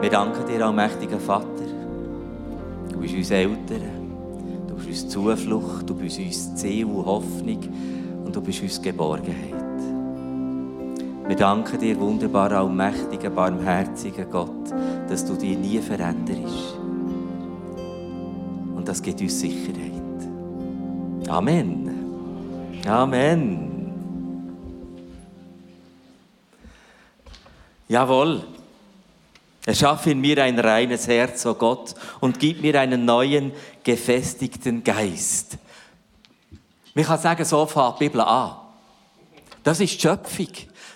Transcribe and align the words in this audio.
Wir 0.00 0.10
danken 0.10 0.46
dir, 0.46 0.64
allmächtiger 0.64 1.18
Vater. 1.18 1.66
Du 2.92 2.98
bist 3.00 3.14
uns 3.14 3.30
Eltern, 3.32 4.12
du 4.68 4.74
bist 4.76 5.04
uns 5.04 5.08
Zuflucht, 5.08 5.90
du 5.90 5.94
bist 5.94 6.20
uns 6.20 6.54
Ziel 6.54 6.84
und 6.84 7.04
Hoffnung 7.04 7.58
und 8.24 8.34
du 8.34 8.40
bist 8.40 8.62
uns 8.62 8.80
Geborgenheit. 8.80 9.54
Wir 11.26 11.36
danken 11.36 11.80
dir, 11.80 11.98
wunderbar, 11.98 12.52
allmächtiger, 12.52 13.28
barmherziger 13.28 14.24
Gott, 14.24 14.70
dass 15.08 15.26
du 15.26 15.34
dich 15.34 15.58
nie 15.58 15.80
veränderst. 15.80 16.78
Und 18.76 18.84
das 18.86 19.02
gibt 19.02 19.20
uns 19.20 19.40
Sicherheit. 19.40 19.92
Amen. 21.28 21.90
Amen. 22.86 23.68
Jawohl. 27.88 28.44
Erschaffe 29.68 30.12
in 30.12 30.20
mir 30.22 30.42
ein 30.42 30.58
reines 30.58 31.06
Herz, 31.08 31.44
o 31.44 31.50
oh 31.50 31.54
Gott, 31.54 31.94
und 32.20 32.38
gib 32.38 32.62
mir 32.62 32.80
einen 32.80 33.04
neuen, 33.04 33.52
gefestigten 33.84 34.82
Geist. 34.82 35.58
Man 36.94 37.04
kann 37.04 37.18
sagen, 37.18 37.44
so 37.44 37.66
fängt 37.66 38.00
die 38.00 38.04
Bibel 38.04 38.22
an. 38.22 38.56
Das 39.62 39.78
ist 39.80 39.92
die 39.92 40.00
Schöpfung. 40.00 40.48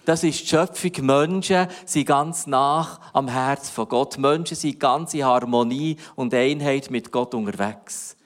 Das 0.07 0.25
ist 0.25 0.41
die 0.41 0.47
Schöpfung. 0.47 1.05
Menschen 1.05 1.67
sind 1.85 2.07
ganz 2.07 2.47
nach 2.47 2.99
am 3.13 3.29
Herz 3.29 3.69
von 3.69 3.87
Gott. 3.91 4.17
Menschen 4.17 4.57
sind 4.57 4.81
ganz 4.81 5.13
in 5.13 5.27
Harmonie 5.27 5.99
und 6.17 6.33
Einheit 6.33 6.91
mit 6.91 7.13
Gott 7.13 7.35
unterwegs. 7.35 8.17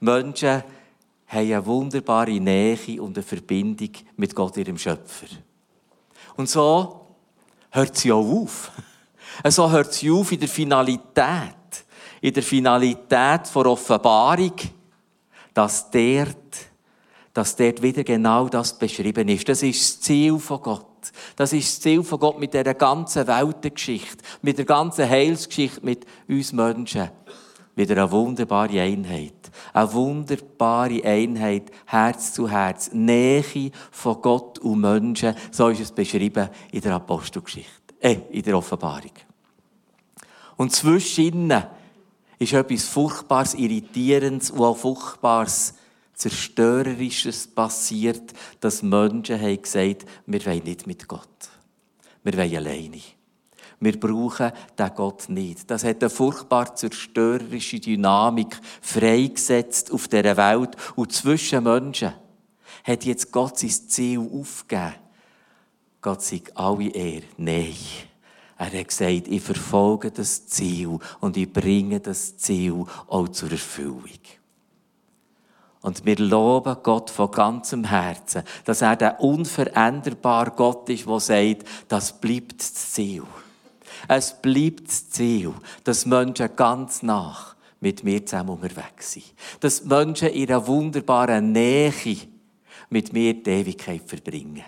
Menschen 0.00 0.64
haben 1.28 1.50
eine 1.50 1.64
wunderbare 1.64 2.38
Nähe 2.38 3.00
und 3.00 3.16
eine 3.16 3.22
Verbindung 3.22 3.92
mit 4.18 4.34
Gott, 4.34 4.58
ihrem 4.58 4.76
Schöpfer. 4.76 5.28
Und 6.36 6.50
so 6.50 7.06
hört 7.70 7.96
sie 7.96 8.12
auch 8.12 8.42
auf. 8.42 8.70
So 9.48 9.70
hört 9.70 9.92
sie 9.92 10.10
auf 10.10 10.32
in 10.32 10.40
der 10.40 10.48
Finalität. 10.48 11.54
In 12.20 12.32
der 12.32 12.42
Finalität 12.42 13.54
der 13.54 13.66
Offenbarung, 13.66 14.54
dass 15.52 15.90
dort, 15.90 16.36
dass 17.32 17.56
dort 17.56 17.82
wieder 17.82 18.04
genau 18.04 18.48
das 18.48 18.78
beschrieben 18.78 19.28
ist. 19.28 19.48
Das 19.48 19.62
ist 19.62 19.80
das 19.80 20.00
Ziel 20.00 20.38
von 20.38 20.62
Gott. 20.62 20.86
Das 21.36 21.52
ist 21.52 21.68
das 21.68 21.80
Ziel 21.80 22.02
von 22.02 22.18
Gott 22.18 22.38
mit 22.38 22.54
dieser 22.54 22.74
ganzen 22.74 23.26
Weltengeschichte, 23.26 24.24
mit 24.40 24.56
der 24.56 24.64
ganzen 24.64 25.08
Heilsgeschichte, 25.08 25.84
mit 25.84 26.06
uns 26.28 26.52
Menschen. 26.52 27.10
Wieder 27.76 27.96
eine 27.96 28.10
wunderbare 28.10 28.80
Einheit. 28.80 29.34
Eine 29.72 29.92
wunderbare 29.92 31.02
Einheit, 31.04 31.72
Herz 31.86 32.32
zu 32.32 32.48
Herz. 32.48 32.90
Nähe 32.92 33.70
von 33.90 34.22
Gott 34.22 34.60
und 34.60 34.80
Menschen. 34.80 35.34
So 35.50 35.68
ist 35.68 35.80
es 35.80 35.92
beschrieben 35.92 36.48
in 36.70 36.80
der 36.80 36.94
Apostelgeschichte. 36.94 37.70
Äh, 38.00 38.18
in 38.30 38.42
der 38.42 38.56
Offenbarung. 38.56 39.12
Und 40.56 40.72
zwischen 40.72 41.52
ist 42.38 42.52
etwas 42.52 42.84
Furchtbares, 42.84 43.54
Irritierendes 43.54 44.50
und 44.50 44.60
auch 44.60 44.76
Furchtbares, 44.76 45.74
Zerstörerisches 46.14 47.48
passiert, 47.48 48.32
dass 48.60 48.82
Menschen 48.82 49.40
haben 49.40 49.60
gesagt, 49.60 50.06
wir 50.26 50.46
wollen 50.46 50.62
nicht 50.62 50.86
mit 50.86 51.08
Gott. 51.08 51.28
Wir 52.22 52.36
wollen 52.36 52.56
alleine. 52.56 53.00
Wir 53.80 53.98
brauchen 53.98 54.52
den 54.78 54.94
Gott 54.94 55.28
nicht. 55.28 55.68
Das 55.70 55.82
hat 55.82 56.02
eine 56.02 56.10
furchtbar 56.10 56.74
zerstörerische 56.74 57.80
Dynamik 57.80 58.58
freigesetzt 58.80 59.90
auf 59.92 60.06
dieser 60.06 60.36
Welt. 60.36 60.76
Und 60.94 61.12
zwischen 61.12 61.64
Menschen 61.64 62.12
hat 62.84 63.04
jetzt 63.04 63.32
Gott 63.32 63.58
sein 63.58 63.70
Ziel 63.70 64.20
aufgegeben. 64.20 64.94
Gott 66.00 66.22
sagt 66.22 66.56
alle 66.56 66.88
er, 66.90 67.22
nein. 67.36 67.74
Er 68.64 68.80
hat 68.80 68.88
gesagt, 68.88 69.28
ich 69.28 69.42
verfolge 69.42 70.10
das 70.10 70.46
Ziel 70.46 70.98
und 71.20 71.36
ich 71.36 71.52
bringe 71.52 72.00
das 72.00 72.38
Ziel 72.38 72.86
auch 73.08 73.28
zur 73.28 73.50
Erfüllung. 73.50 74.08
Und 75.82 76.06
wir 76.06 76.16
loben 76.16 76.76
Gott 76.82 77.10
von 77.10 77.30
ganzem 77.30 77.84
Herzen, 77.84 78.42
dass 78.64 78.80
er 78.80 78.96
der 78.96 79.20
unveränderbare 79.20 80.52
Gott 80.52 80.88
ist, 80.88 81.06
der 81.06 81.20
sagt, 81.20 81.64
das 81.88 82.18
bleibt 82.18 82.58
das 82.58 82.92
Ziel. 82.92 83.24
Es 84.08 84.40
bleibt 84.40 84.88
das 84.88 85.10
Ziel, 85.10 85.52
dass 85.84 86.06
Menschen 86.06 86.56
ganz 86.56 87.02
nach 87.02 87.56
mit 87.80 88.02
mir 88.02 88.24
zusammen 88.24 88.48
unterwegs 88.50 89.12
sind. 89.12 89.34
Dass 89.60 89.84
Menschen 89.84 90.28
in 90.28 90.48
einer 90.48 90.66
wunderbaren 90.66 91.52
Nähe 91.52 91.92
mit 92.88 93.12
mir 93.12 93.34
die 93.34 93.50
Ewigkeit 93.50 94.02
verbringen. 94.06 94.64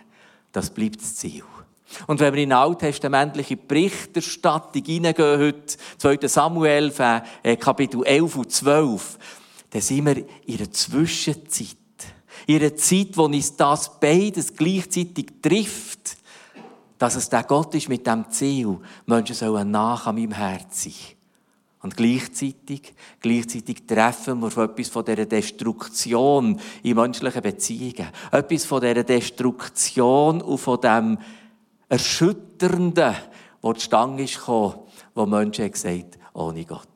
Das 0.52 0.68
bleibt 0.68 1.00
das 1.00 1.16
Ziel. 1.16 1.44
Und 2.06 2.20
wenn 2.20 2.34
wir 2.34 2.42
in 2.42 2.52
alttestamentliche 2.52 3.56
Berichterstattung 3.56 4.84
hineingehen, 4.84 5.38
heute, 5.38 5.76
2. 5.98 6.28
Samuel, 6.28 6.92
äh, 7.42 7.56
Kapitel 7.56 8.04
11 8.04 8.36
und 8.36 8.52
12, 8.52 9.18
dann 9.70 9.82
sind 9.82 10.06
wir 10.06 10.16
in 10.46 10.58
einer 10.58 10.70
Zwischenzeit. 10.70 11.76
In 12.46 12.60
einer 12.60 12.76
Zeit, 12.76 13.16
wo 13.16 13.24
uns 13.24 13.56
das 13.56 13.98
beides 13.98 14.54
gleichzeitig 14.54 15.26
trifft. 15.42 16.16
Dass 16.98 17.14
es 17.16 17.28
der 17.28 17.42
Gott 17.42 17.74
ist 17.74 17.88
mit 17.88 18.06
dem 18.06 18.30
Ziel, 18.30 18.78
Menschen 19.04 19.34
sollen 19.36 19.70
nach 19.70 20.06
an 20.06 20.14
meinem 20.14 20.32
Herz 20.32 20.84
sein. 20.84 20.94
Und 21.82 21.96
gleichzeitig, 21.96 22.94
gleichzeitig 23.20 23.86
treffen 23.86 24.40
wir 24.40 24.46
auf 24.46 24.56
etwas 24.56 24.88
von 24.88 25.04
dieser 25.04 25.26
Destruktion 25.26 26.58
in 26.82 26.96
menschlichen 26.96 27.42
Beziehungen. 27.42 28.08
Etwas 28.32 28.64
von 28.64 28.80
dieser 28.80 29.04
Destruktion 29.04 30.40
und 30.40 30.58
von 30.58 30.80
dem 30.80 31.18
Erschütternden, 31.88 33.14
wo 33.62 33.72
die 33.72 33.80
Stange 33.80 34.22
ist 34.24 34.38
gekommen, 34.38 34.80
wo 35.14 35.26
Menschen 35.26 35.70
gesagt 35.70 36.18
ohne 36.32 36.64
Gott. 36.64 36.88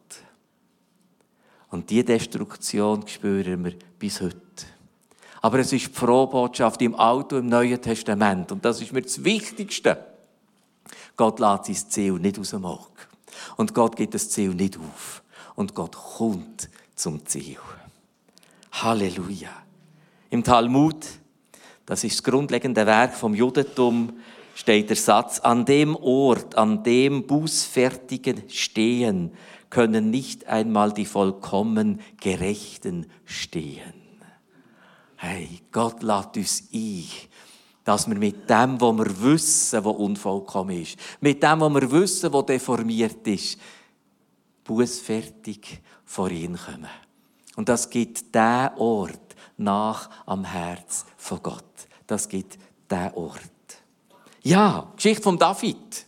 Und 1.71 1.89
diese 1.91 2.05
Destruktion 2.05 3.07
spüren 3.07 3.65
wir 3.65 3.75
bis 3.99 4.21
heute. 4.21 4.37
Aber 5.43 5.59
es 5.61 5.73
ist 5.73 5.87
die 5.87 5.93
Frohbotschaft 5.93 6.83
im 6.83 6.95
Alten 6.95 7.37
und 7.37 7.45
im 7.45 7.49
Neuen 7.49 7.81
Testament. 7.81 8.53
Und 8.53 8.65
das 8.65 8.81
ist 8.81 8.93
mir 8.93 9.03
das 9.03 9.23
Wichtigste. 9.25 10.05
Gott 11.17 11.39
lässt 11.39 11.67
sein 11.67 11.91
Ziel 11.91 12.13
nicht 12.15 12.39
aus 12.39 12.51
dem 12.51 12.65
Auge. 12.65 12.85
Und 13.57 13.75
Gott 13.75 13.97
gibt 13.97 14.15
das 14.15 14.29
Ziel 14.31 14.51
nicht 14.51 14.79
auf. 14.79 15.23
Und 15.55 15.75
Gott 15.75 15.97
kommt 15.97 16.69
zum 16.95 17.25
Ziel. 17.25 17.59
Halleluja. 18.73 19.51
Im 20.31 20.45
Talmud, 20.45 21.07
das 21.87 22.05
ist 22.05 22.19
das 22.19 22.25
grundlegende 22.25 22.85
Werk 22.87 23.15
vom 23.15 23.35
Judentum, 23.35 24.13
steht 24.61 24.91
der 24.91 24.97
Satz, 24.97 25.39
an 25.39 25.65
dem 25.65 25.97
Ort, 25.97 26.55
an 26.59 26.83
dem 26.83 27.27
Bußfertigen 27.27 28.43
stehen, 28.51 29.33
können 29.71 30.11
nicht 30.11 30.47
einmal 30.47 30.93
die 30.93 31.07
vollkommen 31.07 32.01
Gerechten 32.21 33.07
stehen. 33.25 33.95
Hey, 35.17 35.61
Gott 35.73 36.03
lädt 36.03 36.37
uns 36.37 36.69
ein, 36.75 37.05
dass 37.85 38.07
wir 38.07 38.19
mit 38.19 38.51
dem, 38.51 38.79
was 38.79 38.97
wir 38.99 39.23
wissen, 39.23 39.83
was 39.83 39.97
unvollkommen 39.97 40.83
ist, 40.83 40.99
mit 41.23 41.43
dem, 41.43 41.61
was 41.61 41.75
wir 41.75 41.91
wissen, 41.91 42.31
was 42.31 42.47
deformiert 42.47 43.27
ist, 43.27 43.59
bußfertig 44.65 45.81
vor 46.05 46.31
ihn 46.31 46.59
kommen. 46.59 46.91
Und 47.57 47.71
das 47.71 47.89
gibt 47.89 48.35
der 48.35 48.75
Ort 48.77 49.35
nach 49.57 50.11
am 50.27 50.45
Herz 50.45 51.07
von 51.17 51.43
Gott. 51.43 51.65
Das 52.07 52.29
gibt 52.29 52.59
der 52.91 53.17
Ort. 53.17 53.60
Ja, 54.43 54.91
Geschichte 54.97 55.23
von 55.23 55.39
David. 55.39 56.07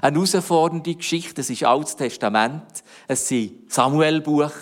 Eine 0.00 0.16
herausfordernde 0.16 0.94
Geschichte. 0.94 1.40
Es 1.40 1.50
ist 1.50 1.64
Altes 1.64 1.96
Testament. 1.96 2.84
Es 3.08 3.26
sind 3.26 3.72
Samuel-Buch. 3.72 4.52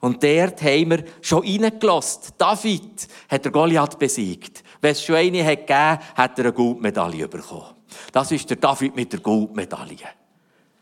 Und 0.00 0.22
dort 0.22 0.62
haben 0.62 0.90
wir 0.90 1.04
schon 1.20 1.44
reingelassen. 1.44 2.34
David 2.38 3.08
hat 3.28 3.52
Goliath 3.52 3.98
besiegt. 3.98 4.62
Wenn 4.80 4.92
es 4.92 5.04
schon 5.04 5.16
eine 5.16 5.44
hat 5.44 5.66
gegeben, 5.66 5.98
hat 6.16 6.38
er 6.38 6.44
eine 6.44 6.52
Goldmedaille 6.52 7.28
bekommen. 7.28 7.74
Das 8.12 8.32
ist 8.32 8.50
der 8.50 8.56
David 8.56 8.96
mit 8.96 9.12
der 9.12 9.20
Goldmedaille. 9.20 10.08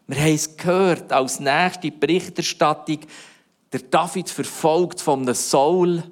Wir 0.07 0.21
haben 0.21 0.35
es 0.35 0.57
gehört 0.57 1.13
als 1.13 1.41
nächste 1.41 1.91
Berichterstattung. 1.91 3.01
Der 3.73 3.81
David 3.81 4.29
verfolgt 4.29 5.01
von 5.01 5.23
einem 5.23 5.35
Saul. 5.35 6.03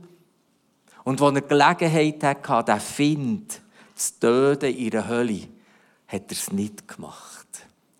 Und 1.05 1.21
als 1.21 1.35
er 1.35 1.43
Gelegenheit 1.43 2.23
hatte, 2.23 2.73
den 2.73 2.81
Find 2.81 3.63
zu 3.99 4.21
töten 4.21 4.75
in 4.75 4.91
der 4.91 5.09
Hölle, 5.09 5.41
hat 6.07 6.25
er 6.29 6.33
es 6.33 6.53
nicht 6.53 6.89
gemacht. 6.89 7.47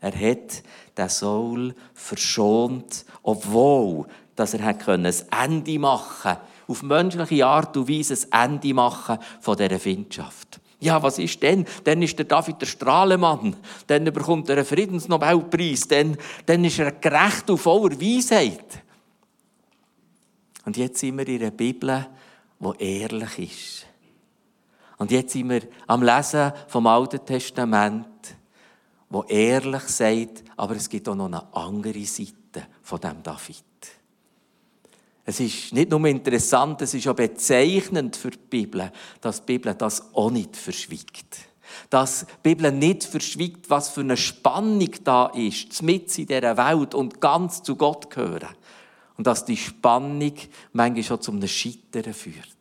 Er 0.01 0.13
hat 0.13 0.63
den 0.97 1.09
Saul 1.09 1.75
verschont, 1.95 3.05
obwohl 3.23 4.07
dass 4.37 4.55
er 4.55 4.65
ein 4.65 5.05
Ende 5.05 5.79
machen 5.81 6.23
konnte, 6.23 6.41
auf 6.69 6.83
menschliche 6.83 7.45
Art 7.45 7.77
und 7.77 7.89
Weise 7.89 8.15
ein 8.31 8.53
Ende 8.53 8.75
machen 8.75 9.19
von 9.41 9.57
dieser 9.57 9.81
Findschaft. 9.81 10.61
Ja, 10.81 11.03
was 11.03 11.19
ist 11.19 11.43
denn? 11.43 11.67
Dann 11.83 12.03
ist 12.03 12.17
der 12.19 12.27
David 12.27 12.61
der 12.61 12.67
Strahlemann. 12.67 13.57
Dann 13.89 14.05
bekommt 14.05 14.49
er 14.49 14.59
einen 14.59 14.65
Friedensnobelpreis. 14.65 15.89
Dann, 15.89 16.17
dann 16.47 16.65
ist 16.65 16.79
er 16.79 16.93
gerecht 16.93 17.51
und 17.51 17.59
voller 17.59 18.01
Weisheit. 18.01 18.83
Und 20.65 20.77
jetzt 20.77 21.01
sind 21.01 21.19
wir 21.19 21.27
in 21.27 21.43
einer 21.43 21.51
Bibel, 21.51 22.07
die 22.61 23.01
ehrlich 23.01 23.39
ist. 23.39 23.88
Und 24.99 25.11
jetzt 25.11 25.33
sind 25.33 25.49
wir 25.49 25.63
am 25.87 26.03
Lesen 26.03 26.53
vom 26.67 26.87
Alten 26.87 27.25
Testament. 27.25 28.07
wo 29.11 29.23
ehrlich 29.25 29.85
sagt, 29.85 30.45
aber 30.57 30.77
es 30.77 30.89
gibt 30.89 31.09
auch 31.09 31.15
noch 31.15 31.27
eine 31.27 31.55
andere 31.55 32.05
Seite 32.05 32.67
von 32.83 33.01
dem 33.01 33.23
David. 33.23 33.65
Es 35.25 35.41
ist 35.41 35.73
nicht 35.73 35.91
nur 35.91 36.05
interessant, 36.07 36.81
es 36.83 36.95
ist 36.95 37.07
auch 37.09 37.15
bezeichnend 37.15 38.17
für 38.17 38.31
die 38.31 38.39
Bibel, 38.39 38.91
dass 39.21 39.45
die 39.45 39.53
Bibel 39.53 39.75
das 39.75 40.15
auch 40.15 40.31
nicht 40.31 40.57
verschwiegt. 40.57 41.39
Dass 41.91 42.27
die 42.27 42.33
Bibel 42.43 42.73
nicht 42.73 43.05
verschwiegt, 43.05 43.69
was 43.69 43.91
für 43.91 44.01
eine 44.01 44.17
Spannung 44.17 44.91
da 45.05 45.27
ist, 45.27 45.83
mit 45.83 46.19
in 46.19 46.27
dieser 46.27 46.57
Welt 46.57 46.95
und 46.95 47.21
ganz 47.21 47.63
zu 47.63 47.77
Gott 47.77 48.11
gehören. 48.11 48.49
Und 49.17 49.27
dass 49.27 49.45
die 49.45 49.57
Spannung 49.57 50.33
manchmal 50.73 51.03
schon 51.03 51.21
zum 51.21 51.47
Scheitern 51.47 52.15
führt. 52.15 52.58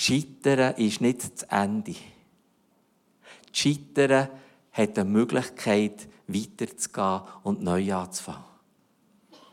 Scheitern 0.00 0.76
ist 0.76 1.00
nicht 1.00 1.24
das 1.24 1.42
Ende. 1.50 1.96
Scheitern 3.50 4.28
hat 4.70 4.96
eine 4.96 5.10
Möglichkeit, 5.10 6.06
weiterzugehen 6.28 7.22
und 7.42 7.64
neu 7.64 7.92
anzufangen. 7.92 8.44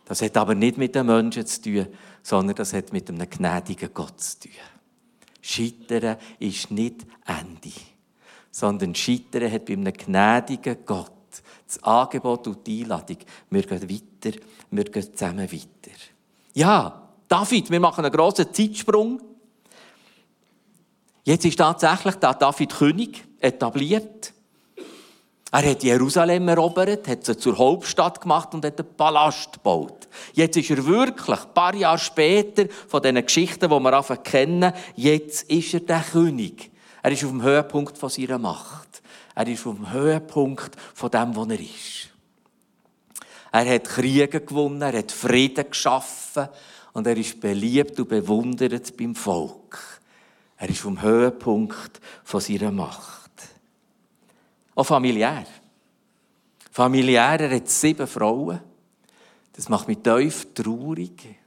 Das 0.05 0.21
hat 0.21 0.37
aber 0.37 0.53
nicht 0.53 0.77
mit 0.77 0.93
den 0.93 1.07
Menschen 1.07 1.47
zu 1.47 1.63
tun, 1.63 1.87
sondern 2.21 2.55
das 2.57 2.73
hat 2.73 2.93
mit 2.93 3.09
einem 3.09 3.27
gnädigen 3.27 3.89
Gott 3.91 4.21
zu 4.21 4.41
tun. 4.41 4.51
Scheitern 5.41 6.17
ist 6.37 6.69
nicht 6.69 7.07
Ende, 7.25 7.73
sondern 8.51 8.93
Scheitern 8.93 9.51
hat 9.51 9.65
bei 9.65 9.73
einem 9.73 9.93
gnädigen 9.93 10.77
Gott 10.85 11.11
das 11.65 11.81
Angebot 11.81 12.45
und 12.45 12.67
die 12.67 12.83
Einladung. 12.83 13.17
Wir 13.49 13.63
gehen 13.63 13.81
weiter, 13.81 14.37
wir 14.69 14.83
gehen 14.83 15.17
zusammen 15.17 15.51
weiter. 15.51 15.97
Ja, 16.53 17.09
David, 17.27 17.71
wir 17.71 17.79
machen 17.79 18.05
einen 18.05 18.13
grossen 18.13 18.53
Zeitsprung. 18.53 19.34
Jetzt 21.25 21.43
ist 21.43 21.57
tatsächlich 21.57 22.15
der 22.15 22.35
David 22.35 22.71
König 22.71 23.25
etabliert. 23.39 24.31
Er 25.51 25.71
hat 25.71 25.81
Jerusalem 25.81 26.47
erobert, 26.49 27.07
hat 27.07 27.25
sie 27.25 27.35
zur 27.35 27.57
Hauptstadt 27.57 28.21
gemacht 28.21 28.53
und 28.53 28.63
hat 28.63 28.79
einen 28.79 28.95
Palast 28.95 29.53
gebaut. 29.53 30.07
Jetzt 30.33 30.55
ist 30.57 30.69
er 30.69 30.85
wirklich, 30.85 31.39
ein 31.39 31.53
paar 31.55 31.73
Jahre 31.73 31.97
später, 31.97 32.65
von 32.87 33.01
diesen 33.01 33.25
Geschichten, 33.25 33.69
die 33.69 33.79
wir 33.79 33.97
einfach 33.97 34.21
kennen, 34.21 34.71
jetzt 34.95 35.49
ist 35.49 35.73
er 35.73 35.79
der 35.79 36.01
König. 36.01 36.69
Er 37.01 37.11
ist 37.11 37.23
auf 37.23 37.31
dem 37.31 37.41
Höhepunkt 37.41 37.97
von 37.97 38.09
seiner 38.09 38.37
Macht. 38.37 39.01
Er 39.33 39.47
ist 39.47 39.65
auf 39.65 39.77
dem 39.77 39.91
Höhepunkt 39.91 40.75
von 40.93 41.09
dem, 41.09 41.35
was 41.35 41.49
er 41.49 41.59
ist. 41.59 42.09
Er 43.51 43.73
hat 43.73 43.85
Kriege 43.85 44.41
gewonnen, 44.41 44.81
er 44.83 44.99
hat 44.99 45.11
Frieden 45.11 45.71
geschaffen 45.71 46.49
und 46.93 47.07
er 47.07 47.17
ist 47.17 47.39
beliebt 47.39 47.99
und 47.99 48.09
bewundert 48.09 48.95
beim 48.95 49.15
Volk. 49.15 49.94
Er 50.57 50.69
ist 50.69 50.79
vom 50.79 51.01
Höhepunkt 51.01 51.99
von 52.23 52.39
seiner 52.39 52.71
Macht. 52.71 53.31
Auch 54.73 54.85
familiär. 54.85 55.45
Familiär, 56.71 57.39
er 57.39 57.55
hat 57.55 57.69
sieben 57.69 58.07
Frauen. 58.07 58.59
Das 59.53 59.69
macht 59.69 59.87
mich 59.87 59.99
tief 59.99 60.47
traurig. 60.53 61.37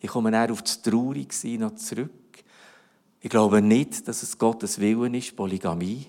Ich 0.00 0.08
komme 0.08 0.30
näher 0.30 0.50
auf 0.50 0.62
das 0.62 0.82
Traurigsein 0.82 1.60
noch 1.60 1.74
zurück. 1.76 2.10
Ich 3.20 3.30
glaube 3.30 3.60
nicht, 3.60 4.08
dass 4.08 4.22
es 4.22 4.38
Gottes 4.38 4.80
Willen 4.80 5.14
ist, 5.14 5.36
Polygamie. 5.36 6.06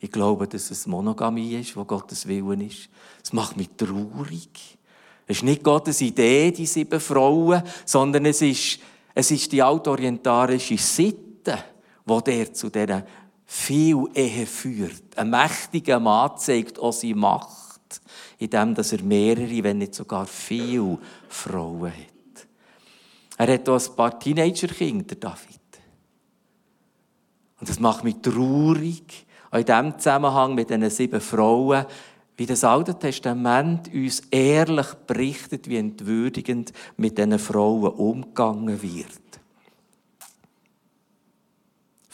Ich 0.00 0.10
glaube, 0.10 0.48
dass 0.48 0.70
es 0.70 0.86
Monogamie 0.86 1.54
ist, 1.54 1.76
wo 1.76 1.84
Gottes 1.84 2.26
Willen 2.26 2.62
ist. 2.62 2.88
Das 3.20 3.32
macht 3.32 3.56
mich 3.56 3.70
traurig. 3.76 4.78
Es 5.26 5.38
ist 5.38 5.42
nicht 5.42 5.62
Gottes 5.62 6.00
Idee, 6.00 6.50
die 6.50 6.66
sieben 6.66 7.00
Frauen, 7.00 7.62
sondern 7.84 8.26
es 8.26 8.42
ist, 8.42 8.80
es 9.14 9.30
ist 9.30 9.52
die 9.52 9.62
altorientalische 9.62 10.76
Sitte, 10.76 11.23
die 11.46 12.22
der 12.24 12.52
zu 12.52 12.70
diesen 12.70 13.04
viel 13.46 14.04
Ehe 14.14 14.46
führt. 14.46 15.16
Ein 15.16 15.30
mächtiger 15.30 16.00
Mann 16.00 16.36
zeigt 16.38 16.78
auch 16.78 16.92
seine 16.92 17.14
Macht, 17.14 18.00
indem 18.38 18.74
er 18.74 19.02
mehrere, 19.02 19.62
wenn 19.62 19.78
nicht 19.78 19.94
sogar 19.94 20.26
viele 20.26 20.98
Frauen 21.28 21.92
hat. 21.92 22.46
Er 23.36 23.54
hat 23.54 23.68
auch 23.68 23.80
ein 23.80 23.96
paar 23.96 24.18
Teenager-Kinder, 24.18 25.16
David. 25.16 25.60
Und 27.60 27.68
das 27.68 27.80
macht 27.80 28.04
mich 28.04 28.16
traurig, 28.22 29.26
auch 29.50 29.58
in 29.58 29.64
diesem 29.64 29.98
Zusammenhang 29.98 30.54
mit 30.54 30.70
diesen 30.70 30.90
sieben 30.90 31.20
Frauen, 31.20 31.86
wie 32.36 32.46
das 32.46 32.64
Alte 32.64 32.98
Testament 32.98 33.92
uns 33.92 34.20
ehrlich 34.30 34.86
berichtet, 35.06 35.68
wie 35.68 35.76
entwürdigend 35.76 36.72
mit 36.96 37.16
diesen 37.16 37.38
Frauen 37.38 37.92
umgegangen 37.92 38.82
wird. 38.82 39.20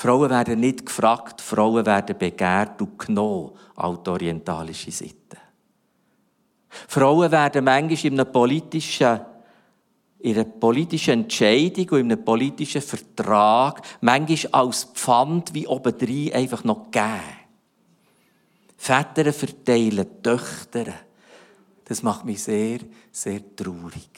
Frauen 0.00 0.30
werden 0.30 0.60
nicht 0.60 0.86
gefragt, 0.86 1.42
Frauen 1.42 1.84
werden 1.84 2.16
begehrt 2.16 2.80
und 2.80 2.98
genommen, 2.98 3.50
altorientalische 3.76 4.90
Seite. 4.90 5.36
Frauen 6.88 7.30
werden 7.30 7.62
manchmal 7.62 8.06
in 8.06 8.14
einer 8.14 8.24
politischen, 8.24 9.20
in 10.20 10.36
einer 10.36 10.44
politischen 10.44 11.24
Entscheidung 11.24 11.90
und 11.90 11.98
in 11.98 12.12
einem 12.12 12.24
politischen 12.24 12.80
Vertrag 12.80 13.82
manchmal 14.00 14.62
als 14.62 14.84
Pfand 14.84 15.52
wie 15.52 15.66
obendrein 15.66 16.32
einfach 16.32 16.64
noch 16.64 16.90
gegeben. 16.90 17.20
Väter 18.78 19.30
verteilen 19.34 20.22
Töchter. 20.22 20.94
Das 21.84 22.02
macht 22.02 22.24
mich 22.24 22.42
sehr, 22.42 22.78
sehr 23.12 23.54
traurig. 23.54 24.08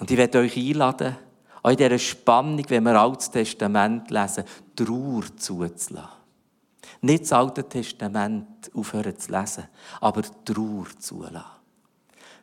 Und 0.00 0.10
ich 0.10 0.16
werde 0.16 0.40
euch 0.40 0.56
einladen, 0.56 1.16
auch 1.62 1.70
in 1.70 1.76
dieser 1.76 1.98
Spannung, 1.98 2.64
wenn 2.68 2.84
wir 2.84 3.00
Altes 3.00 3.30
Testament 3.30 4.10
lesen, 4.10 4.44
Trauer 4.74 5.24
zuzulassen. 5.36 6.22
Nicht 7.00 7.24
das 7.24 7.32
Alte 7.32 7.68
Testament 7.68 8.70
aufhören 8.74 9.18
zu 9.18 9.32
lesen, 9.32 9.64
aber 10.00 10.22
Trauer 10.44 10.86
zulassen. 10.98 11.44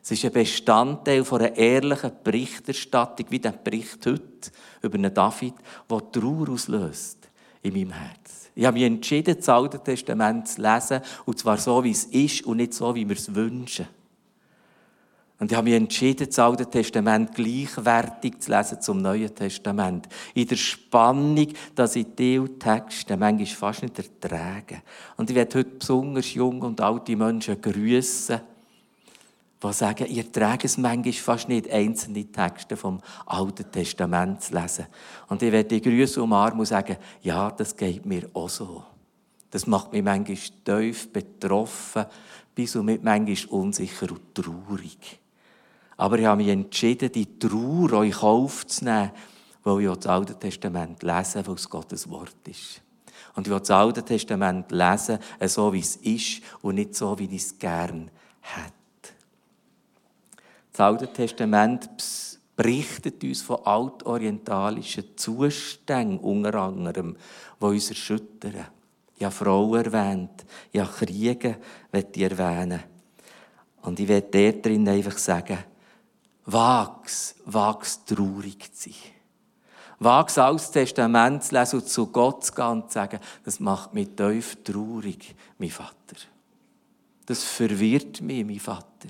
Es 0.02 0.10
ist 0.12 0.24
ein 0.24 0.32
Bestandteil 0.32 1.24
einer 1.30 1.56
ehrlichen 1.56 2.12
Berichterstattung, 2.24 3.26
wie 3.28 3.38
der 3.38 3.52
Bericht 3.52 4.04
heute 4.06 4.50
über 4.82 4.94
einen 4.94 5.12
David, 5.12 5.54
der 5.90 6.12
Trauer 6.12 6.48
auslöst 6.48 7.28
in 7.62 7.74
meinem 7.74 7.92
Herz. 7.92 8.50
Ich 8.54 8.64
habe 8.64 8.78
mich 8.78 8.86
entschieden, 8.86 9.36
das 9.36 9.48
Alte 9.48 9.78
Testament 9.78 10.48
zu 10.48 10.62
lesen, 10.62 11.00
und 11.26 11.38
zwar 11.38 11.58
so, 11.58 11.84
wie 11.84 11.90
es 11.90 12.04
ist 12.04 12.44
und 12.44 12.56
nicht 12.56 12.74
so, 12.74 12.94
wie 12.94 13.08
wir 13.08 13.16
es 13.16 13.34
wünschen. 13.34 13.86
Und 15.40 15.50
ich 15.50 15.56
habe 15.56 15.70
mich 15.70 15.74
entschieden, 15.74 16.26
das 16.28 16.38
Alte 16.38 16.66
Testament 16.66 17.34
gleichwertig 17.34 18.40
zu 18.40 18.50
lesen 18.50 18.82
zum 18.82 19.00
Neuen 19.00 19.34
Testament. 19.34 20.06
In 20.34 20.46
der 20.46 20.56
Spannung, 20.56 21.48
dass 21.74 21.96
ich 21.96 22.14
die 22.14 22.38
Texte 22.58 23.16
manchmal 23.16 23.46
fast 23.46 23.82
nicht 23.82 23.98
ertrage. 23.98 24.82
Und 25.16 25.30
ich 25.30 25.36
werde 25.36 25.58
heute 25.58 25.70
besonders 25.70 26.34
junge 26.34 26.66
und 26.66 26.78
alte 26.82 27.16
Menschen 27.16 27.58
grüßen, 27.58 28.38
die 29.62 29.72
sagen, 29.72 30.06
ihr 30.08 30.30
trägt 30.30 30.66
es 30.66 30.76
manchmal 30.76 31.14
fast 31.14 31.48
nicht, 31.48 31.70
einzelne 31.70 32.30
Texte 32.30 32.76
vom 32.76 33.00
Alten 33.24 33.72
Testament 33.72 34.42
zu 34.42 34.54
lesen. 34.54 34.86
Und 35.28 35.42
ich 35.42 35.52
werde 35.52 35.80
die 35.80 35.80
Grüße 35.80 36.22
umarmen 36.22 36.60
und 36.60 36.66
sagen, 36.66 36.98
ja, 37.22 37.50
das 37.50 37.74
geht 37.74 38.04
mir 38.04 38.28
auch 38.34 38.50
so. 38.50 38.84
Das 39.50 39.66
macht 39.66 39.90
mich 39.92 40.02
manchmal 40.02 40.36
tief 40.82 41.10
betroffen, 41.10 42.04
bis 42.54 42.76
und 42.76 42.84
mit 42.84 43.02
manchmal 43.02 43.58
unsicher 43.58 44.10
und 44.10 44.34
traurig. 44.34 45.20
Aber 46.00 46.18
ich 46.18 46.24
habe 46.24 46.42
mich 46.42 46.48
entschieden, 46.48 47.12
die 47.12 47.38
Trauer 47.38 47.92
euch 47.92 48.22
aufzunehmen, 48.22 49.10
weil 49.62 49.82
ich 49.82 49.94
das 49.96 50.06
Alte 50.06 50.34
Testament 50.34 51.02
lese, 51.02 51.46
weil 51.46 51.56
es 51.56 51.68
Gottes 51.68 52.08
Wort 52.08 52.48
ist. 52.48 52.80
Und 53.36 53.46
ich 53.46 53.52
will 53.52 53.58
das 53.58 53.70
Alte 53.70 54.02
Testament 54.02 54.72
lesen, 54.72 55.18
so 55.44 55.70
wie 55.74 55.80
es 55.80 55.96
ist 55.96 56.40
und 56.62 56.76
nicht 56.76 56.94
so, 56.94 57.18
wie 57.18 57.26
ich 57.26 57.42
es 57.42 57.58
gern 57.58 58.10
hätte. 58.40 59.12
Das 60.72 60.80
Alte 60.80 61.12
Testament 61.12 61.90
berichtet 62.56 63.22
uns 63.22 63.42
von 63.42 63.58
altorientalischen 63.62 65.18
Zuständen, 65.18 66.18
unter 66.20 66.54
anderem, 66.54 67.14
die 67.60 67.64
uns 67.66 67.90
erschüttern. 67.90 68.68
Habe 69.20 69.30
Frauen 69.32 69.84
erwähnt, 69.84 70.46
habe 70.74 71.06
Kriege 71.06 71.58
ich 71.92 72.22
erwähnen. 72.22 72.80
Und 73.82 74.00
ich 74.00 74.08
werde 74.08 74.28
dort 74.30 74.64
drin 74.64 74.88
einfach 74.88 75.18
sagen, 75.18 75.58
Wag's, 76.52 77.36
wag's 77.44 78.04
traurig 78.04 78.74
zu 78.74 78.90
sein. 78.90 78.98
Wag's 80.00 80.38
aus 80.38 80.70
Testament 80.70 81.44
zu 81.44 81.54
lesen 81.54 81.80
und 81.80 81.88
zu 81.88 82.06
Gott 82.06 82.44
zu 82.44 82.54
gehen 82.54 82.66
und 82.66 82.88
zu 82.88 82.94
sagen, 82.94 83.20
das 83.44 83.60
macht 83.60 83.94
mich 83.94 84.08
tief 84.16 84.56
traurig, 84.64 85.36
mein 85.58 85.70
Vater. 85.70 86.16
Das 87.26 87.44
verwirrt 87.44 88.20
mich, 88.22 88.44
mein 88.44 88.58
Vater. 88.58 89.08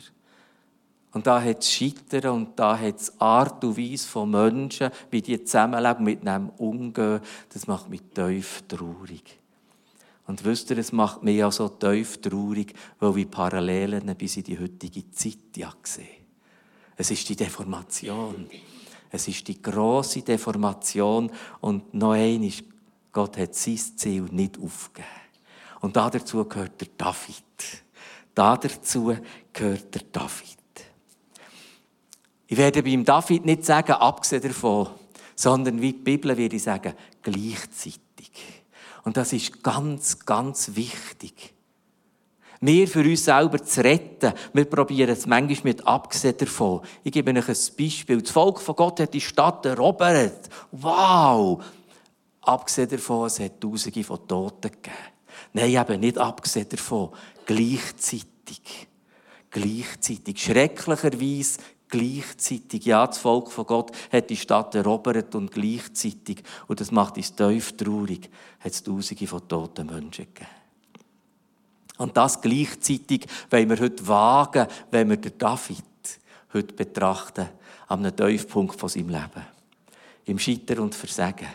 Und 1.13 1.27
da 1.27 1.41
hat 1.41 1.61
es 1.61 1.73
Scheitern 1.73 2.33
und 2.33 2.59
da 2.59 2.79
hat 2.79 3.01
es 3.01 3.21
Art 3.21 3.65
und 3.65 3.79
Weise 3.79 4.07
von 4.07 4.31
Menschen, 4.31 4.91
wie 5.11 5.23
die 5.23 5.43
zusammenleben, 5.43 6.05
mit 6.05 6.27
einem 6.27 6.51
umgehen. 6.51 7.21
Das 7.53 7.67
macht 7.67 7.89
mich 7.89 8.03
tief 8.15 8.65
traurig. 8.69 9.39
Und 10.27 10.45
wisst 10.45 10.71
ihr, 10.71 10.79
es 10.79 10.93
macht 10.93 11.23
mich 11.23 11.43
auch 11.43 11.53
so 11.53 11.69
tief 11.69 12.21
traurig, 12.21 12.75
weil 12.99 13.19
ich 13.19 13.31
Parallelen 13.31 14.15
bis 14.17 14.37
in 14.37 14.45
die 14.45 14.59
heutige 14.59 15.11
Zeit 15.11 15.57
ja 15.57 15.73
sehe. 15.83 16.20
Es 17.01 17.11
ist 17.11 17.27
die 17.31 17.37
Deformation. 17.37 18.47
Es 19.11 19.27
ist 19.27 19.49
die 19.49 19.63
große 19.63 20.21
Deformation. 20.21 21.33
Und 21.63 21.95
noch 21.95 22.13
eines, 22.13 22.63
Gott 23.11 23.39
hat 23.39 23.55
sein 23.55 23.79
Ziel 23.79 24.25
nicht 24.25 24.59
aufgegeben. 24.59 25.09
Und 25.81 25.97
dazu 25.97 26.45
gehört 26.45 26.79
der 26.79 26.89
David. 26.99 27.85
dazu 28.35 29.17
gehört 29.51 29.95
der 29.95 30.03
David. 30.13 30.59
Ich 32.47 32.59
werde 32.59 32.83
beim 32.83 33.03
David 33.03 33.47
nicht 33.47 33.65
sagen, 33.65 33.93
abgesehen 33.93 34.43
davon, 34.43 34.91
sondern 35.35 35.81
wie 35.81 35.95
die 35.95 36.01
Bibel 36.01 36.37
würde 36.37 36.57
ich 36.57 36.63
sagen, 36.63 36.93
gleichzeitig. 37.23 38.31
Und 39.05 39.17
das 39.17 39.33
ist 39.33 39.63
ganz, 39.63 40.19
ganz 40.19 40.75
wichtig. 40.75 41.55
Wir 42.63 42.87
für 42.87 43.01
uns 43.01 43.25
selber 43.25 43.65
zu 43.65 43.83
retten, 43.83 44.35
wir 44.53 44.65
probieren 44.67 45.11
es 45.11 45.27
manchmal 45.27 45.73
mit 45.73 45.87
abgesehen 45.87 46.37
davon. 46.37 46.83
Ich 47.03 47.11
gebe 47.11 47.31
euch 47.31 47.49
ein 47.49 47.77
Beispiel. 47.79 48.21
Das 48.21 48.31
Volk 48.31 48.61
von 48.61 48.77
Gott 48.77 49.01
hat 49.01 49.15
die 49.15 49.21
Stadt 49.21 49.65
erobert. 49.65 50.51
Wow! 50.73 51.65
Abgesehen 52.43 52.91
davon, 52.91 53.29
es 53.29 53.41
hat 53.41 53.61
Tausende 53.61 54.05
von 54.05 54.29
Toten 54.29 54.73
gegeben. 54.73 54.97
Nein, 55.55 55.71
eben 55.71 56.01
nicht 56.01 56.19
abgesehen 56.19 56.69
davon. 56.69 57.11
Gleichzeitig. 57.47 58.89
Gleichzeitig. 59.51 60.43
Schrecklicherweise 60.43 61.61
gleichzeitig. 61.89 62.85
Ja, 62.85 63.07
das 63.07 63.19
Volk 63.19 63.51
von 63.51 63.65
Gott 63.65 63.93
hat 64.13 64.29
die 64.29 64.37
Stadt 64.37 64.75
erobert 64.75 65.35
und 65.35 65.51
gleichzeitig, 65.51 66.43
und 66.69 66.81
das 66.81 66.93
macht 66.93 67.17
uns 67.17 67.35
tief 67.35 67.77
traurig, 67.77 68.31
hat 68.61 68.73
es 68.73 68.83
Tausende 68.83 69.27
von 69.27 69.49
toten 69.49 69.87
Menschen 69.87 70.27
gegeben. 70.27 70.60
Und 72.01 72.17
das 72.17 72.41
gleichzeitig 72.41 73.27
wollen 73.51 73.69
wir 73.69 73.79
heute 73.79 74.09
wagen, 74.09 74.67
wenn 74.91 75.11
wir 75.11 75.19
den 75.19 75.37
David 75.37 75.85
heute 76.55 76.73
betrachten, 76.73 77.47
am 77.89 78.17
Tiefpunkt 78.17 78.81
von 78.81 78.89
seinem 78.89 79.11
Leben. 79.11 79.45
Im 80.25 80.39
Scheitern 80.39 80.79
und 80.79 80.95
Versagen. 80.95 81.49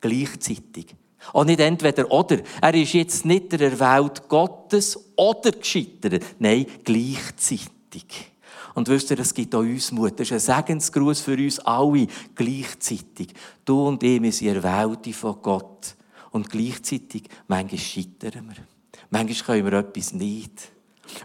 Gleichzeitig. 0.00 0.94
Und 1.34 1.48
nicht 1.48 1.60
entweder 1.60 2.10
oder. 2.10 2.38
Er 2.62 2.74
ist 2.74 2.94
jetzt 2.94 3.26
nicht 3.26 3.52
der 3.52 3.72
Erwählt 3.72 4.26
Gottes 4.26 4.98
oder 5.16 5.50
gescheitert. 5.50 6.24
Nein, 6.38 6.64
gleichzeitig. 6.82 8.32
Und 8.74 8.88
wisst 8.88 9.10
ihr, 9.10 9.18
es 9.18 9.34
gibt 9.34 9.54
auch 9.54 9.60
uns 9.60 9.92
Mut. 9.92 10.18
Das 10.18 10.30
ist 10.30 10.48
ein 10.48 10.64
Segensgruß 10.64 11.20
für 11.20 11.36
uns 11.36 11.58
alle 11.58 12.06
gleichzeitig. 12.34 13.34
Du 13.66 13.86
und 13.86 14.02
ich, 14.02 14.22
wir 14.22 14.32
sind 14.32 14.64
Erwählte 14.64 15.12
von 15.12 15.42
Gott. 15.42 15.94
Und 16.30 16.48
gleichzeitig, 16.48 17.24
manchmal 17.48 17.78
scheitern 17.78 18.48
wir. 18.48 18.77
Manchmal 19.10 19.60
können 19.60 19.70
wir 19.70 19.78
etwas 19.78 20.12
nicht. 20.12 20.72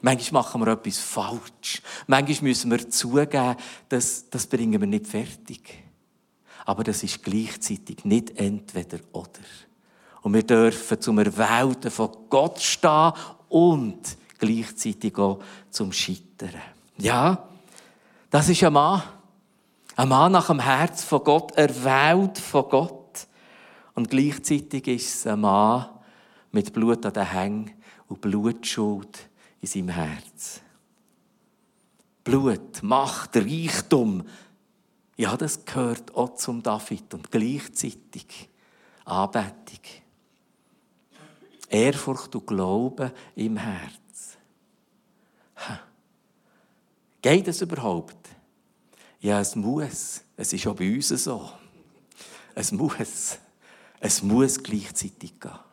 Manchmal 0.01 0.43
machen 0.43 0.61
wir 0.61 0.71
etwas 0.71 0.99
falsch. 0.99 1.81
Manchmal 2.07 2.49
müssen 2.49 2.71
wir 2.71 2.89
zugeben, 2.89 3.55
dass, 3.89 4.29
das 4.29 4.47
bringen 4.47 4.79
wir 4.79 4.87
nicht 4.87 5.07
fertig. 5.07 5.83
Aber 6.65 6.83
das 6.83 7.03
ist 7.03 7.21
gleichzeitig 7.23 8.05
nicht 8.05 8.37
entweder 8.37 8.99
oder. 9.11 9.41
Und 10.21 10.33
wir 10.33 10.43
dürfen 10.43 11.01
zum 11.01 11.19
Erwählten 11.19 11.91
von 11.91 12.09
Gott 12.29 12.61
stehen 12.61 13.11
und 13.49 13.99
gleichzeitig 14.39 15.17
auch 15.17 15.39
zum 15.69 15.91
Scheitern. 15.91 16.61
Ja, 16.97 17.45
das 18.29 18.47
ist 18.47 18.63
ein 18.63 18.73
Mann. 18.73 19.03
Ein 19.95 20.09
Mann 20.09 20.31
nach 20.31 20.47
dem 20.47 20.59
Herz 20.59 21.03
von 21.03 21.23
Gott, 21.23 21.51
erwählt 21.51 22.37
von 22.39 22.69
Gott. 22.69 23.27
Und 23.93 24.09
gleichzeitig 24.09 24.87
ist 24.87 25.15
es 25.15 25.27
ein 25.27 25.41
Mann 25.41 25.87
mit 26.53 26.71
Blut 26.71 27.05
an 27.05 27.13
den 27.13 27.29
Hängen 27.29 27.71
und 28.07 28.21
Blutschuld 28.21 29.27
in 29.59 29.67
seinem 29.67 29.89
Herz. 29.89 30.61
Blut, 32.23 32.81
Macht, 32.81 33.35
Reichtum. 33.35 34.23
Ja, 35.17 35.35
das 35.35 35.65
gehört 35.65 36.15
auch 36.15 36.35
zum 36.35 36.63
David 36.63 37.13
und 37.13 37.29
gleichzeitig 37.29 38.49
Anbetung. 39.03 39.81
Ehrfurcht 41.69 42.35
und 42.35 42.47
Glauben 42.47 43.11
im 43.35 43.57
Herz. 43.57 44.37
Geht 47.21 47.47
es 47.47 47.61
überhaupt? 47.61 48.29
Ja, 49.19 49.39
es 49.39 49.55
muss. 49.55 50.21
Es 50.37 50.53
ist 50.53 50.67
auch 50.67 50.75
bei 50.75 50.93
uns 50.93 51.09
so. 51.09 51.49
Es 52.53 52.71
muss. 52.71 53.39
Es 53.99 54.21
muss 54.21 54.61
gleichzeitig 54.61 55.39
gehen. 55.39 55.72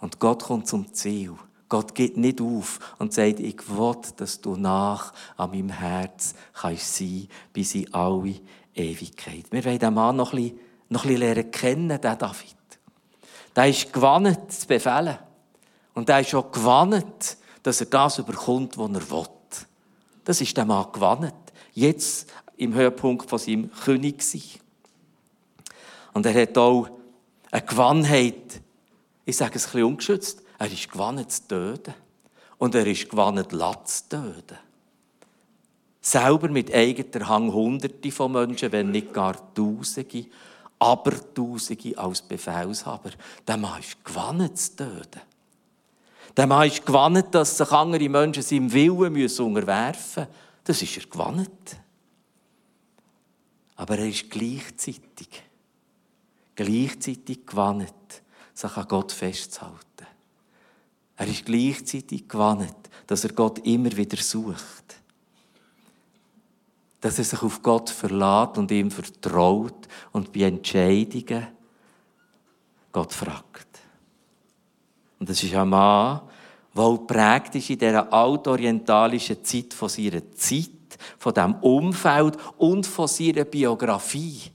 Und 0.00 0.18
Gott 0.18 0.44
kommt 0.44 0.66
zum 0.66 0.92
Ziel. 0.92 1.34
Gott 1.68 1.94
geht 1.94 2.16
nicht 2.16 2.40
auf 2.40 2.78
und 2.98 3.12
sagt, 3.12 3.40
ich 3.40 3.68
will, 3.68 3.96
dass 4.16 4.40
du 4.40 4.56
nach 4.56 5.12
an 5.36 5.50
meinem 5.50 5.68
Herz 5.68 6.34
kannst 6.54 6.96
sein, 6.96 7.28
bis 7.52 7.74
in 7.74 7.92
alle 7.92 8.40
Ewigkeit. 8.74 9.44
Wir 9.50 9.64
wollen 9.64 9.78
den 9.78 9.94
Mann 9.94 10.16
noch 10.16 10.32
ein 10.32 10.58
bisschen 10.88 11.16
lernen 11.16 11.50
kennen, 11.50 12.00
den 12.00 12.18
David. 12.18 12.56
Der 13.54 13.68
ist 13.68 13.92
gewannet 13.92 14.52
zu 14.52 14.66
befehlen. 14.66 15.18
Und 15.94 16.08
der 16.08 16.20
ist 16.20 16.34
auch 16.34 16.50
gewannet, 16.50 17.36
dass 17.62 17.80
er 17.80 17.86
das 17.86 18.18
überkommt, 18.18 18.78
was 18.78 18.90
er 18.90 19.10
will. 19.10 19.26
Das 20.24 20.40
ist 20.40 20.56
der 20.56 20.64
Mann 20.64 20.86
gewannet. 20.92 21.34
Jetzt 21.74 22.30
im 22.56 22.74
Höhepunkt 22.74 23.28
von 23.28 23.38
seinem 23.38 23.70
König 23.72 24.22
Und 26.12 26.24
er 26.24 26.42
hat 26.42 26.56
auch 26.56 26.88
eine 27.50 27.62
Gewannheit, 27.62 28.60
ich 29.28 29.36
sage 29.36 29.56
es 29.56 29.66
ein 29.66 29.72
bisschen 29.72 29.84
ungeschützt, 29.84 30.42
er 30.58 30.72
ist 30.72 30.90
gewannet 30.90 31.30
zu 31.30 31.46
töten. 31.48 31.94
Und 32.56 32.74
er 32.74 32.86
ist 32.86 33.10
gewannet, 33.10 33.52
Latz 33.52 34.08
zu 34.08 34.16
töten. 34.16 34.56
Selber 36.00 36.48
mit 36.48 36.72
eigener 36.72 37.28
Hang 37.28 37.52
Hunderte 37.52 38.10
von 38.10 38.32
Menschen, 38.32 38.72
wenn 38.72 38.90
nicht 38.90 39.12
gar 39.12 39.36
Tausende, 39.52 40.24
aber 40.78 41.12
Tausende 41.34 41.98
als 41.98 42.22
Befehlshaber. 42.22 43.10
Der 43.46 43.58
Mann 43.58 43.80
ist 43.80 44.02
gewannet 44.02 44.56
zu 44.56 44.76
töten. 44.76 45.20
Der 46.34 46.46
Mann 46.46 46.66
ist 46.66 46.86
gewannet, 46.86 47.26
dass 47.32 47.58
sich 47.58 47.70
andere 47.70 48.08
Menschen 48.08 48.42
seinem 48.42 48.72
Willen 48.72 49.28
unterwerfen 49.40 50.22
müssen. 50.22 50.34
Das 50.64 50.80
ist 50.80 50.96
er 50.96 51.04
gewannet. 51.04 51.76
Aber 53.76 53.98
er 53.98 54.08
ist 54.08 54.30
gleichzeitig, 54.30 55.42
gleichzeitig 56.56 57.46
gewannet, 57.46 57.92
sich 58.58 58.76
an 58.76 58.88
Gott 58.88 59.12
festzuhalten. 59.12 60.06
Er 61.16 61.26
ist 61.28 61.44
gleichzeitig 61.44 62.28
gewannet, 62.28 62.76
dass 63.06 63.24
er 63.24 63.32
Gott 63.32 63.64
immer 63.66 63.96
wieder 63.96 64.16
sucht. 64.16 64.96
Dass 67.00 67.18
er 67.18 67.24
sich 67.24 67.40
auf 67.40 67.62
Gott 67.62 67.88
verlässt 67.90 68.58
und 68.58 68.70
ihm 68.72 68.90
vertraut 68.90 69.86
und 70.10 70.32
bei 70.32 70.40
Entscheidungen 70.40 71.46
Gott 72.90 73.12
fragt. 73.12 73.68
Und 75.20 75.28
das 75.28 75.42
ist 75.42 75.54
ein 75.54 75.68
Mann, 75.68 76.22
der 76.74 76.98
prägt 77.06 77.54
ist 77.54 77.70
in 77.70 77.78
dieser 77.78 78.12
altorientalischen 78.12 79.44
Zeit 79.44 79.72
von 79.72 79.88
seiner 79.88 80.32
Zeit, 80.34 80.70
von 81.16 81.34
diesem 81.34 81.54
Umfeld 81.56 82.36
und 82.56 82.86
von 82.86 83.06
seiner 83.06 83.44
Biografie. 83.44 84.40
Ich 84.42 84.52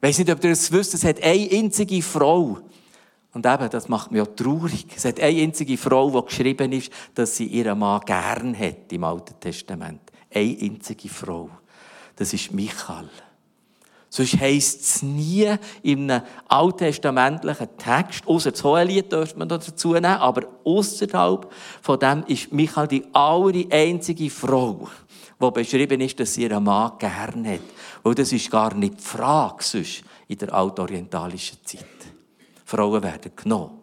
weiss 0.00 0.18
nicht, 0.18 0.30
ob 0.30 0.42
ihr 0.42 0.50
das 0.50 0.72
wisst, 0.72 0.94
es 0.94 1.04
hat 1.04 1.22
eine 1.22 1.50
einzige 1.50 2.00
Frau. 2.02 2.58
Und 3.32 3.46
eben, 3.46 3.70
das 3.70 3.88
macht 3.88 4.10
mich 4.10 4.22
auch 4.22 4.34
traurig. 4.34 4.86
Es 4.94 5.04
hat 5.04 5.20
eine 5.20 5.40
einzige 5.40 5.78
Frau, 5.78 6.10
die 6.10 6.26
geschrieben 6.26 6.72
ist, 6.72 6.92
dass 7.14 7.36
sie 7.36 7.46
ihren 7.46 7.78
Mann 7.78 8.00
gern 8.04 8.58
hat 8.58 8.92
im 8.92 9.04
Alten 9.04 9.38
Testament. 9.38 10.00
Eine 10.32 10.56
einzige 10.60 11.08
Frau. 11.08 11.48
Das 12.16 12.32
ist 12.32 12.52
Michael. 12.52 13.08
Sonst 14.12 14.40
heisst 14.40 14.80
es 14.80 15.02
nie 15.02 15.54
in 15.84 16.10
einem 16.10 16.24
alttestamentlichen 16.48 17.68
Text, 17.78 18.26
außer 18.26 18.50
das 18.50 18.64
Hohelied 18.64 19.12
dürfte 19.12 19.38
man 19.38 19.48
da 19.48 19.56
dazu 19.56 19.92
nehmen, 19.92 20.06
aber 20.06 20.48
außerhalb 20.64 21.48
von 21.80 21.98
dem 22.00 22.24
ist 22.26 22.52
Michael 22.52 22.88
die 22.88 23.04
aller 23.12 23.64
einzige 23.70 24.28
Frau, 24.28 24.88
wo 25.38 25.52
beschrieben 25.52 26.00
ist, 26.00 26.18
dass 26.18 26.34
sie 26.34 26.42
ihren 26.42 26.64
Mann 26.64 26.98
gern 26.98 27.46
hat. 27.46 27.60
Weil 28.02 28.14
das 28.16 28.32
ist 28.32 28.50
gar 28.50 28.74
nicht 28.74 28.98
die 28.98 29.04
Frage 29.04 29.62
sonst 29.62 30.02
in 30.26 30.38
der 30.38 30.52
altorientalischen 30.52 31.58
Zeit. 31.64 31.99
Frauen 32.70 33.02
werden 33.02 33.32
genommen. 33.34 33.80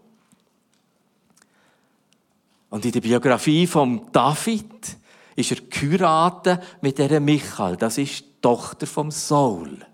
Und 2.69 2.85
in 2.85 2.91
der 2.91 3.01
Biografie 3.01 3.67
von 3.67 4.09
David 4.13 4.97
ist 5.35 5.51
er 5.51 5.57
geheiratet 5.69 6.61
mit 6.81 6.97
dieser 6.97 7.19
Michael. 7.19 7.75
Das 7.75 7.97
ist 7.97 8.21
die 8.21 8.41
Tochter 8.41 8.87
vom 8.87 9.11
Saul. 9.11 9.85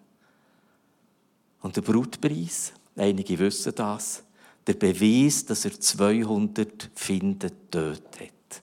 Und 1.62 1.76
der 1.76 1.82
Brutpreis, 1.82 2.74
einige 2.96 3.40
wissen 3.40 3.74
das, 3.76 4.24
der 4.68 4.76
Beweis, 4.76 5.44
dass 5.46 5.66
er 5.66 5.80
200 5.80 6.92
Finden 6.94 7.40
getötet 7.50 8.20
hat. 8.20 8.62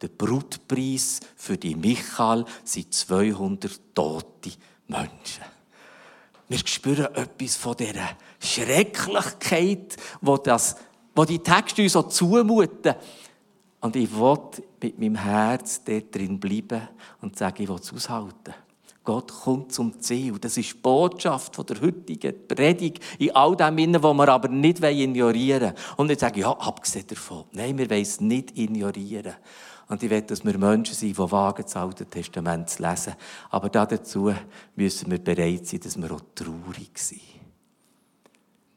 Der 0.00 0.08
Brutpreis 0.08 1.20
für 1.36 1.56
die 1.56 1.74
Michael 1.74 2.44
sind 2.62 2.94
200 2.94 3.80
tote 3.94 4.52
Menschen. 4.86 5.44
Wir 6.52 6.58
spüren 6.66 7.14
etwas 7.14 7.56
von 7.56 7.74
dieser 7.74 8.10
Schrecklichkeit, 8.38 9.96
wo, 10.20 10.36
das, 10.36 10.76
wo 11.14 11.24
die 11.24 11.38
Texte 11.38 11.80
uns 11.80 11.94
so 11.94 12.02
zumuten. 12.02 12.94
Und 13.80 13.96
ich 13.96 14.14
will 14.14 14.38
mit 14.82 14.98
meinem 14.98 15.14
Herz 15.14 15.82
dort 15.82 16.14
drin 16.14 16.38
bleiben 16.38 16.90
und 17.22 17.38
sagen, 17.38 17.62
ich 17.62 17.68
will 17.70 17.78
es 17.80 17.90
aushalten. 17.90 18.52
Gott 19.02 19.32
kommt 19.32 19.72
zum 19.72 19.98
Ziel. 19.98 20.38
Das 20.38 20.58
ist 20.58 20.74
die 20.74 20.76
Botschaft 20.76 21.56
der 21.70 21.80
heutigen 21.80 22.46
Predigt 22.46 23.02
in 23.18 23.34
all 23.34 23.56
dem 23.56 23.78
Innen, 23.78 24.02
wo 24.02 24.12
wir 24.12 24.28
aber 24.28 24.48
nicht 24.48 24.84
ignorieren 24.84 25.62
wollen. 25.62 25.74
Und 25.96 26.08
nicht 26.08 26.20
sagen, 26.20 26.38
ja, 26.38 26.50
abgesehen 26.50 27.06
davon. 27.06 27.44
Nein, 27.52 27.78
wir 27.78 27.88
wollen 27.88 28.02
es 28.02 28.20
nicht 28.20 28.58
ignorieren. 28.58 29.36
Und 29.92 30.02
ich 30.02 30.08
will, 30.08 30.22
dass 30.22 30.42
wir 30.42 30.56
Menschen 30.56 30.94
sind, 30.94 31.18
die 31.18 31.18
wagen, 31.18 31.64
das 31.64 31.76
Alte 31.76 32.06
Testament 32.06 32.70
zu 32.70 32.82
lesen. 32.82 33.12
Aber 33.50 33.68
dazu 33.68 34.32
müssen 34.74 35.10
wir 35.10 35.18
bereit 35.18 35.66
sein, 35.66 35.80
dass 35.80 36.00
wir 36.00 36.10
auch 36.12 36.22
traurig 36.34 36.98
sind. 36.98 37.20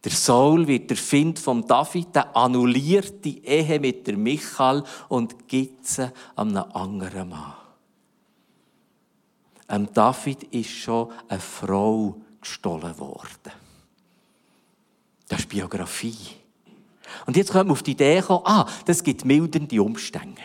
Der 0.04 0.12
Saul 0.12 0.68
wird 0.68 0.90
der 0.90 0.98
Find 0.98 1.40
von 1.40 1.66
David, 1.66 2.14
der 2.14 2.36
annulliert 2.36 3.24
die 3.24 3.42
Ehe 3.46 3.80
mit 3.80 4.06
der 4.06 4.18
Michael 4.18 4.84
und 5.08 5.48
gibt 5.48 5.88
sie 5.88 6.12
einem 6.36 6.58
anderen 6.58 7.30
Mann. 7.30 7.54
Ähm, 9.70 9.88
David 9.94 10.44
ist 10.54 10.70
schon 10.70 11.14
eine 11.30 11.40
Frau 11.40 12.18
gestohlen 12.42 13.00
worden. 13.00 13.54
Das 15.30 15.40
ist 15.40 15.48
Biografie. 15.48 16.18
Und 17.26 17.38
jetzt 17.38 17.54
kommt 17.54 17.68
man 17.68 17.72
auf 17.72 17.84
die 17.84 17.92
Idee 17.92 18.22
ah, 18.28 18.68
das 18.84 19.02
gibt 19.02 19.24
mildernde 19.24 19.82
Umstände. 19.82 20.42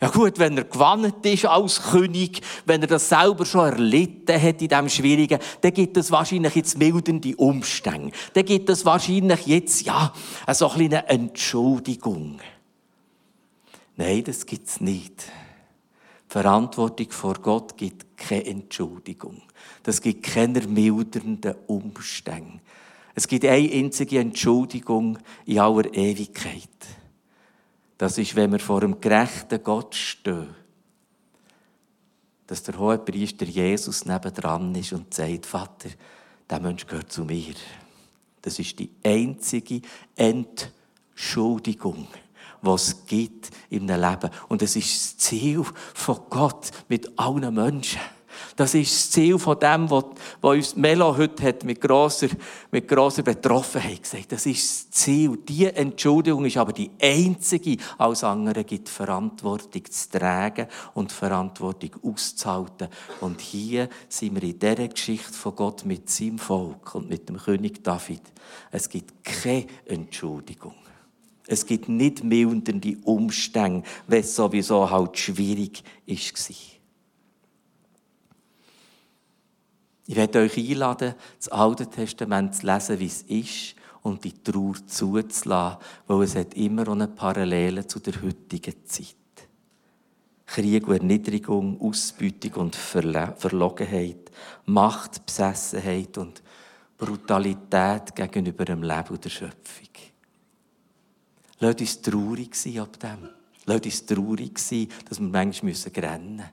Ja 0.00 0.08
gut, 0.08 0.38
wenn 0.38 0.56
er 0.56 0.64
gewannet 0.64 1.24
ist 1.24 1.46
als 1.46 1.82
König, 1.82 2.40
wenn 2.66 2.80
er 2.80 2.88
das 2.88 3.08
selber 3.08 3.46
schon 3.46 3.66
erlitten 3.66 4.40
hat 4.40 4.62
in 4.62 4.68
diesem 4.68 4.88
Schwierigen, 4.88 5.38
dann 5.60 5.72
gibt 5.72 5.96
es 5.96 6.10
wahrscheinlich 6.10 6.54
jetzt 6.54 6.78
mildernde 6.78 7.36
Umstände. 7.36 8.12
Dann 8.34 8.44
gibt 8.44 8.68
es 8.68 8.84
wahrscheinlich 8.84 9.46
jetzt, 9.46 9.82
ja, 9.82 10.12
so 10.52 10.68
eine 10.70 10.88
kleine 10.88 11.08
Entschuldigung. 11.08 12.38
Nein, 13.96 14.24
das 14.24 14.46
gibt 14.46 14.68
es 14.68 14.80
nicht. 14.80 15.24
Die 16.28 16.32
Verantwortung 16.32 17.10
vor 17.10 17.34
Gott 17.34 17.76
gibt 17.76 18.16
keine 18.16 18.46
Entschuldigung. 18.46 19.42
Das 19.82 20.00
gibt 20.00 20.24
keine 20.24 20.60
mildernden 20.60 21.54
Umstände. 21.66 22.60
Es 23.14 23.26
gibt 23.26 23.44
eine 23.44 23.72
einzige 23.72 24.20
Entschuldigung 24.20 25.18
in 25.46 25.58
aller 25.58 25.92
Ewigkeit. 25.92 26.68
Das 27.98 28.16
ist, 28.16 28.36
wenn 28.36 28.52
wir 28.52 28.60
vor 28.60 28.82
einem 28.82 29.00
gerechten 29.00 29.62
Gott 29.62 29.94
stehen, 29.94 30.54
dass 32.46 32.62
der 32.62 32.78
hohe 32.78 32.98
Priester 32.98 33.44
Jesus 33.44 34.06
nebendran 34.06 34.74
ist 34.74 34.92
und 34.92 35.12
sagt, 35.12 35.44
Vater, 35.44 35.90
der 36.48 36.60
Mensch 36.60 36.86
gehört 36.86 37.12
zu 37.12 37.24
mir. 37.24 37.54
Das 38.40 38.58
ist 38.58 38.78
die 38.78 38.90
einzige 39.04 39.82
Entschuldigung, 40.16 42.06
was 42.62 42.88
es 42.88 43.06
gibt 43.06 43.50
in 43.68 43.90
einem 43.90 44.10
Leben. 44.10 44.30
Und 44.48 44.62
es 44.62 44.76
ist 44.76 44.94
das 44.94 45.18
Ziel 45.18 45.64
von 45.92 46.20
Gott 46.30 46.70
mit 46.88 47.18
allen 47.18 47.52
Menschen. 47.52 48.00
Das 48.56 48.74
ist 48.74 48.92
das 48.92 49.10
Ziel 49.10 49.38
von 49.38 49.58
dem, 49.58 49.90
was, 49.90 50.04
was 50.40 50.56
uns 50.56 50.76
Melo 50.76 51.16
heute 51.16 51.42
hat 51.44 51.64
mit 51.64 51.80
grosser, 51.80 52.28
mit 52.70 52.88
grosser 52.88 53.22
Betroffenheit 53.22 54.02
gesagt. 54.02 54.32
Das 54.32 54.46
ist 54.46 54.88
das 54.88 54.90
Ziel. 54.90 55.38
Diese 55.46 55.74
Entschuldigung 55.76 56.44
ist 56.44 56.56
aber 56.56 56.72
die 56.72 56.90
einzige. 57.00 57.76
Als 57.98 58.24
andere 58.24 58.64
gibt 58.64 58.88
Verantwortung 58.88 59.84
zu 59.84 60.10
tragen 60.10 60.66
und 60.94 61.12
Verantwortung 61.12 61.90
auszuhalten. 62.02 62.88
Und 63.20 63.40
hier 63.40 63.88
sind 64.08 64.34
wir 64.34 64.42
in 64.42 64.58
dieser 64.58 64.88
Geschichte 64.88 65.32
von 65.32 65.54
Gott 65.54 65.84
mit 65.84 66.10
seinem 66.10 66.38
Volk 66.38 66.94
und 66.94 67.08
mit 67.08 67.28
dem 67.28 67.38
König 67.38 67.82
David. 67.84 68.22
Es 68.70 68.88
gibt 68.88 69.24
keine 69.24 69.66
Entschuldigung. 69.86 70.74
Es 71.50 71.64
gibt 71.64 71.88
nicht 71.88 72.22
mildernde 72.22 72.98
Umstände, 73.04 73.82
es 74.08 74.36
sowieso 74.36 74.90
halt 74.90 75.18
schwierig 75.18 75.82
war. 76.06 76.77
Ich 80.08 80.16
werde 80.16 80.38
euch 80.40 80.56
einladen, 80.56 81.14
das 81.36 81.48
Alte 81.48 81.86
Testament 81.86 82.54
zu 82.54 82.64
lesen, 82.66 82.98
wie 82.98 83.06
es 83.06 83.22
ist 83.22 83.74
und 84.00 84.24
die 84.24 84.32
Trauer 84.32 84.74
zuzulassen, 84.86 85.78
weil 86.06 86.22
es 86.22 86.34
hat 86.34 86.54
immer 86.54 86.88
eine 86.88 87.08
Parallele 87.08 87.86
zu 87.86 88.00
der 88.00 88.14
heutigen 88.22 88.72
Zeit. 88.86 89.14
Krieg 90.46 90.88
und 90.88 90.96
Erniedrigung, 90.96 91.78
Ausbeutung 91.78 92.54
und 92.54 92.74
Verlogenheit, 92.74 94.30
Macht, 94.64 95.26
Besessenheit 95.26 96.16
und 96.16 96.42
Brutalität 96.96 98.16
gegenüber 98.16 98.64
dem 98.64 98.82
Leben 98.82 99.08
und 99.10 99.22
der 99.22 99.28
Schöpfung. 99.28 99.88
Lasst 101.58 101.80
uns 101.80 102.00
traurig 102.00 102.54
sein 102.54 102.78
ab 102.78 102.98
dem. 102.98 103.28
Lasst 103.66 103.84
uns 103.84 104.06
traurig 104.06 104.58
sein, 104.58 104.88
dass 105.06 105.20
wir 105.20 105.28
manchmal 105.28 105.74
rennen 105.98 106.36
müssen. 106.36 106.50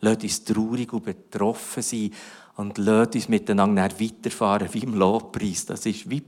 Lasst 0.00 0.22
uns 0.22 0.44
traurig 0.44 0.90
und 0.94 1.04
betroffen 1.04 1.82
sein 1.82 2.12
und 2.58 2.76
lasst 2.76 3.14
uns 3.14 3.28
miteinander 3.28 3.88
weiterfahren 4.00 4.68
wie 4.72 4.80
im 4.80 4.94
Lobpreis. 4.94 5.64
Das 5.64 5.86
ist 5.86 6.10
wie, 6.10 6.24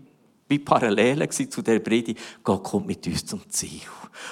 wie 0.47 0.61
parallel 0.61 1.29
zu 1.29 1.61
der 1.61 1.81
Predigt. 1.81 2.21
Gott 2.45 2.63
kommt 2.63 2.87
mit 2.87 3.05
uns 3.09 3.27
zum 3.27 3.51
Ziel. 3.51 3.81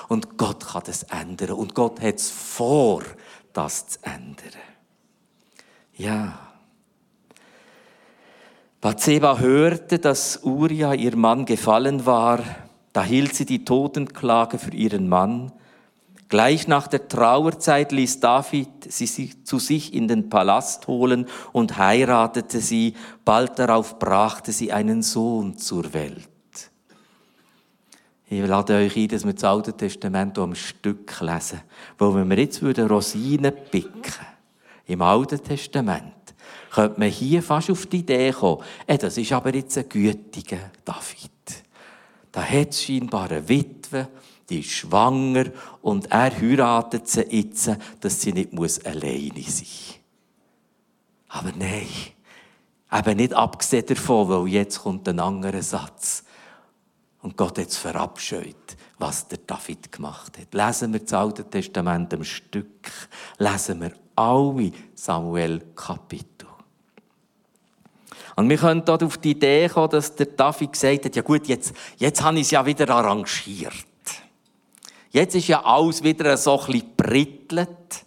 Und 0.07 0.39
Gott 0.39 0.65
kann 0.65 0.85
das 0.87 1.03
ändern. 1.03 1.51
Und 1.51 1.75
Gott 1.75 2.01
hat 2.01 2.15
es 2.15 2.31
vor, 2.31 3.03
das 3.53 3.89
zu 3.89 3.99
ändern. 4.05 4.61
Ja. 5.97 6.39
Bathseba 8.81 9.41
hörte, 9.41 9.99
dass 9.99 10.45
Uria 10.45 10.95
ihr 10.95 11.17
Mann 11.17 11.47
gefallen 11.47 12.07
war. 12.07 12.39
Da 12.93 13.03
hielt 13.03 13.35
sie 13.35 13.45
die 13.45 13.65
Totenklage 13.65 14.61
für 14.61 14.73
ihren 14.73 15.09
Mann 15.09 15.51
Gleich 16.29 16.69
nach 16.69 16.89
der 16.89 17.09
Trauerzeit 17.09 17.91
ließ 17.91 18.21
David 18.21 18.93
sie 18.93 19.45
zu 19.45 19.59
sich 19.59 19.95
in 19.95 20.09
den 20.09 20.29
Palast 20.29 20.87
holen 20.87 21.27
und 21.53 21.79
heiratete 21.79 22.61
sie. 22.61 22.95
Bald 23.25 23.59
darauf 23.59 23.99
brachte 23.99 24.53
sie 24.53 24.71
einen 24.71 25.03
Sohn 25.03 25.57
zur 25.57 25.95
Welt. 25.95 26.29
Ich 28.31 28.47
lade 28.47 28.75
euch 28.75 28.95
ein, 28.95 29.09
dass 29.09 29.25
wir 29.25 29.33
das 29.33 29.45
Alte 29.45 29.73
Testament 29.73 30.39
am 30.39 30.55
Stück 30.55 31.19
lesen. 31.21 31.63
Weil 31.97 32.15
wenn 32.15 32.29
wir 32.29 32.39
jetzt 32.39 32.63
Rosinen 32.63 33.55
picken 33.71 34.13
im 34.85 35.01
Alten 35.01 35.43
Testament, 35.43 36.13
könnte 36.71 37.01
man 37.01 37.09
hier 37.09 37.43
fast 37.43 37.71
auf 37.71 37.87
die 37.87 38.01
Idee 38.01 38.33
kommen, 38.33 38.63
ey, 38.87 38.99
das 38.99 39.17
ist 39.17 39.33
aber 39.33 39.55
jetzt 39.55 39.79
ein 39.79 39.89
gütiger 39.89 40.71
David. 40.85 41.31
Da 42.31 42.43
hat 42.43 42.69
es 42.69 42.83
scheinbar 42.83 43.31
eine 43.31 43.49
Witwe, 43.49 44.09
die 44.49 44.61
ist 44.61 44.71
schwanger 44.71 45.47
und 45.83 46.11
er 46.11 46.35
heiratet 46.35 47.09
sie 47.09 47.23
jetzt, 47.23 47.71
dass 48.01 48.21
sie 48.21 48.33
nicht 48.33 48.53
muss 48.53 48.85
alleine 48.85 49.43
sein 49.43 49.43
muss. 49.43 49.95
Aber 51.29 51.53
nein, 51.57 51.87
eben 52.93 53.17
nicht 53.17 53.35
abgesehen 53.35 53.87
davon, 53.87 54.29
weil 54.29 54.49
jetzt 54.49 54.81
kommt 54.81 55.09
ein 55.09 55.21
anderer 55.21 55.63
Satz. 55.63 56.25
Und 57.21 57.37
Gott 57.37 57.59
hat 57.59 57.73
verabscheut, 57.73 58.77
was 58.99 59.29
der 59.29 59.39
David 59.39 59.93
gemacht 59.93 60.39
hat. 60.39 60.55
Lesen 60.55 60.93
wir 60.93 61.01
das 61.01 61.13
Alte 61.13 61.45
Testament 61.45 62.13
im 62.13 62.25
Stück, 62.25 62.91
lesen 63.39 63.81
wir 63.83 63.93
alle 64.15 64.73
Samuel-Kapitel. 64.95 66.47
Und 68.37 68.49
wir 68.49 68.57
können 68.57 68.85
dort 68.85 69.03
auf 69.03 69.19
die 69.19 69.33
Idee 69.33 69.69
kommen, 69.69 69.91
dass 69.91 70.15
der 70.15 70.27
David 70.27 70.73
gesagt 70.73 71.07
hat, 71.07 71.17
ja 71.17 71.23
gut, 71.23 71.49
jetzt, 71.49 71.75
jetzt 71.97 72.23
habe 72.23 72.37
ich 72.37 72.43
es 72.43 72.51
ja 72.53 72.65
wieder 72.65 72.89
arrangiert. 72.89 73.88
Jetzt 75.11 75.35
ist 75.35 75.49
ja 75.49 75.65
alles 75.65 76.03
wieder 76.03 76.37
so 76.37 76.61
ein 76.61 76.67
bisschen 76.67 76.97
brittelt. 76.97 78.05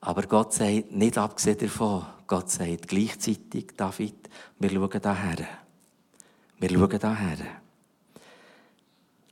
Aber 0.00 0.22
Gott 0.22 0.54
sagt, 0.54 0.92
nicht 0.92 1.18
abgesehen 1.18 1.58
davon, 1.58 2.06
Gott 2.26 2.50
sagt 2.50 2.88
gleichzeitig, 2.88 3.72
David, 3.76 4.14
wir 4.58 4.70
schauen 4.70 5.00
daher. 5.02 5.46
Wir 6.58 6.70
schauen 6.70 6.98
daher. 6.98 7.38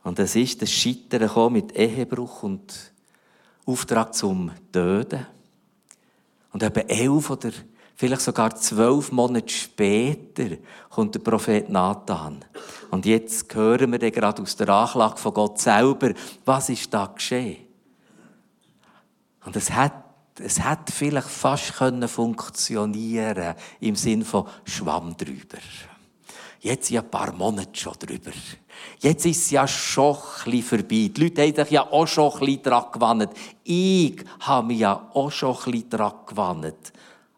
Und 0.03 0.19
es 0.19 0.37
ist 0.37 0.61
das 0.61 0.71
Scheitern 0.71 1.53
mit 1.53 1.73
Ehebruch 1.75 2.43
und 2.43 2.93
Auftrag 3.65 4.15
zum 4.15 4.51
Töten. 4.71 5.27
Und 6.53 6.63
eben 6.63 6.89
elf 6.89 7.31
oder 7.31 7.51
vielleicht 7.95 8.23
sogar 8.23 8.55
zwölf 8.57 9.13
Monate 9.13 9.53
später 9.53 10.57
kommt 10.91 11.15
der 11.15 11.21
Prophet 11.21 11.69
Nathan. 11.69 12.45
Und 12.91 13.07
jetzt 13.07 13.53
hören 13.55 13.93
wir 13.93 14.11
gerade 14.11 14.43
aus 14.43 14.57
der 14.57 14.69
Anklage 14.69 15.17
von 15.17 15.35
Gott 15.35 15.61
selber, 15.61 16.13
was 16.45 16.69
ist 16.69 16.93
da 16.93 17.07
geschehen? 17.07 17.59
Und 19.45 19.57
es 19.57 19.71
hat, 19.71 19.93
es 20.41 20.61
hat 20.61 20.91
vielleicht 20.91 21.29
fast 21.29 21.75
können 21.75 22.09
funktionieren 22.09 23.55
im 23.81 23.95
Sinn 23.95 24.25
von 24.25 24.47
Schwamm 24.65 25.17
drüber. 25.17 25.59
Jetzt 26.61 26.89
ja 26.89 27.03
ein 27.03 27.11
paar 27.11 27.33
Monate 27.33 27.79
schon 27.79 27.93
drüber. 27.99 28.31
Jetzt 29.01 29.27
ist 29.27 29.45
es 29.45 29.51
ja 29.51 29.69
schon 29.69 30.17
ein 30.47 30.63
vorbei. 30.63 31.11
Die 31.15 31.15
Leute 31.19 31.43
haben 31.43 31.65
sich 31.65 31.71
ja 31.71 31.83
auch 31.83 32.07
schon 32.07 32.33
ein 32.33 32.41
bisschen 32.41 32.63
daran 32.63 32.91
gewandt. 32.91 33.31
Ich 33.65 34.25
habe 34.41 34.67
mich 34.67 34.79
ja 34.79 35.11
auch 35.13 35.31
schon 35.31 35.55
ein 35.55 35.73
bisschen 35.73 35.91
daran 35.91 36.15
gewandt 36.27 36.93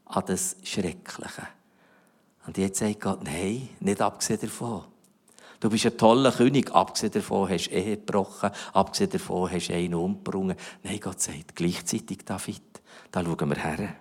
an 0.07 0.25
das 0.27 0.57
Schreckliche. 0.63 1.47
Und 2.47 2.59
jetzt 2.59 2.79
sagt 2.79 3.01
Gott, 3.01 3.25
nein, 3.25 3.69
nicht 3.81 4.01
abgesehen 4.01 4.41
davon. 4.41 4.85
Du 5.59 5.71
bist 5.71 5.87
ein 5.87 5.97
toller 5.97 6.33
König, 6.33 6.73
abgesehen 6.73 7.13
davon 7.13 7.49
hast 7.49 7.69
du 7.69 7.75
Ehe 7.75 7.97
gebrochen, 7.97 8.51
abgesehen 8.73 9.11
davon 9.11 9.51
hast 9.51 9.69
du 9.69 9.75
einen 9.75 9.95
umgebracht. 9.95 10.59
Nein, 10.83 11.01
Gott 11.01 11.21
sagt 11.21 11.57
gleichzeitig, 11.57 12.25
David, 12.25 12.63
da 13.11 13.25
schauen 13.25 13.49
wir 13.49 13.57
her. 13.57 13.97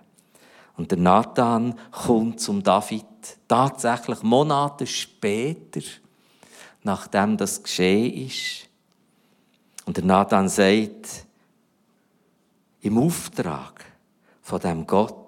Und 0.76 0.90
der 0.90 0.98
Nathan 0.98 1.74
kommt 1.90 2.40
zum 2.40 2.62
David 2.62 3.04
tatsächlich 3.48 4.22
Monate 4.22 4.86
später, 4.86 5.80
nachdem 6.82 7.36
das 7.36 7.62
geschehen 7.62 8.26
ist. 8.26 8.68
Und 9.86 9.96
der 9.96 10.04
Nathan 10.04 10.48
sagt, 10.48 11.26
im 12.82 12.98
Auftrag 12.98 13.84
von 14.42 14.60
dem 14.60 14.86
Gott, 14.86 15.25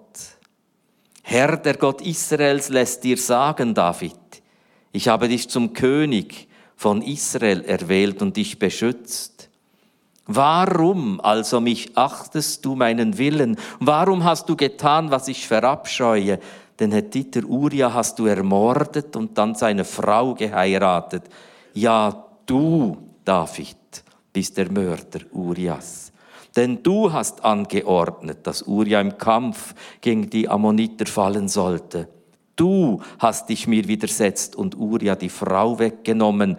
Herr, 1.31 1.57
der 1.57 1.75
Gott 1.77 2.01
Israels, 2.01 2.69
lässt 2.69 3.03
dir 3.03 3.15
sagen, 3.15 3.75
David, 3.75 4.17
ich 4.91 5.09
habe 5.09 5.27
dich 5.27 5.47
zum 5.47 5.73
König 5.73 6.47
von 6.75 7.03
Israel 7.03 7.63
erwählt 7.65 8.23
und 8.23 8.35
dich 8.35 8.57
beschützt. 8.57 9.47
Warum 10.25 11.21
also 11.21 11.61
mich 11.61 11.95
achtest 11.95 12.65
du 12.65 12.73
meinen 12.73 13.19
Willen? 13.19 13.57
Warum 13.79 14.23
hast 14.23 14.49
du 14.49 14.55
getan, 14.55 15.11
was 15.11 15.27
ich 15.27 15.47
verabscheue? 15.47 16.39
Den 16.79 16.93
Hethiter 16.93 17.43
Uria 17.43 17.93
hast 17.93 18.17
du 18.17 18.25
ermordet 18.25 19.15
und 19.15 19.37
dann 19.37 19.53
seine 19.53 19.85
Frau 19.85 20.33
geheiratet. 20.33 21.25
Ja, 21.75 22.25
du, 22.47 22.97
David, 23.23 23.77
bist 24.33 24.57
der 24.57 24.71
Mörder 24.71 25.19
Urias. 25.31 26.08
Denn 26.55 26.81
du 26.83 27.13
hast 27.13 27.45
angeordnet, 27.45 28.39
dass 28.43 28.63
Uria 28.63 28.99
im 29.01 29.17
Kampf 29.17 29.75
gegen 30.01 30.29
die 30.29 30.49
Ammoniter 30.49 31.05
fallen 31.05 31.47
sollte. 31.47 32.07
Du 32.55 33.01
hast 33.19 33.49
dich 33.49 33.67
mir 33.67 33.87
widersetzt 33.87 34.55
und 34.55 34.77
Uria 34.77 35.15
die 35.15 35.29
Frau 35.29 35.79
weggenommen. 35.79 36.57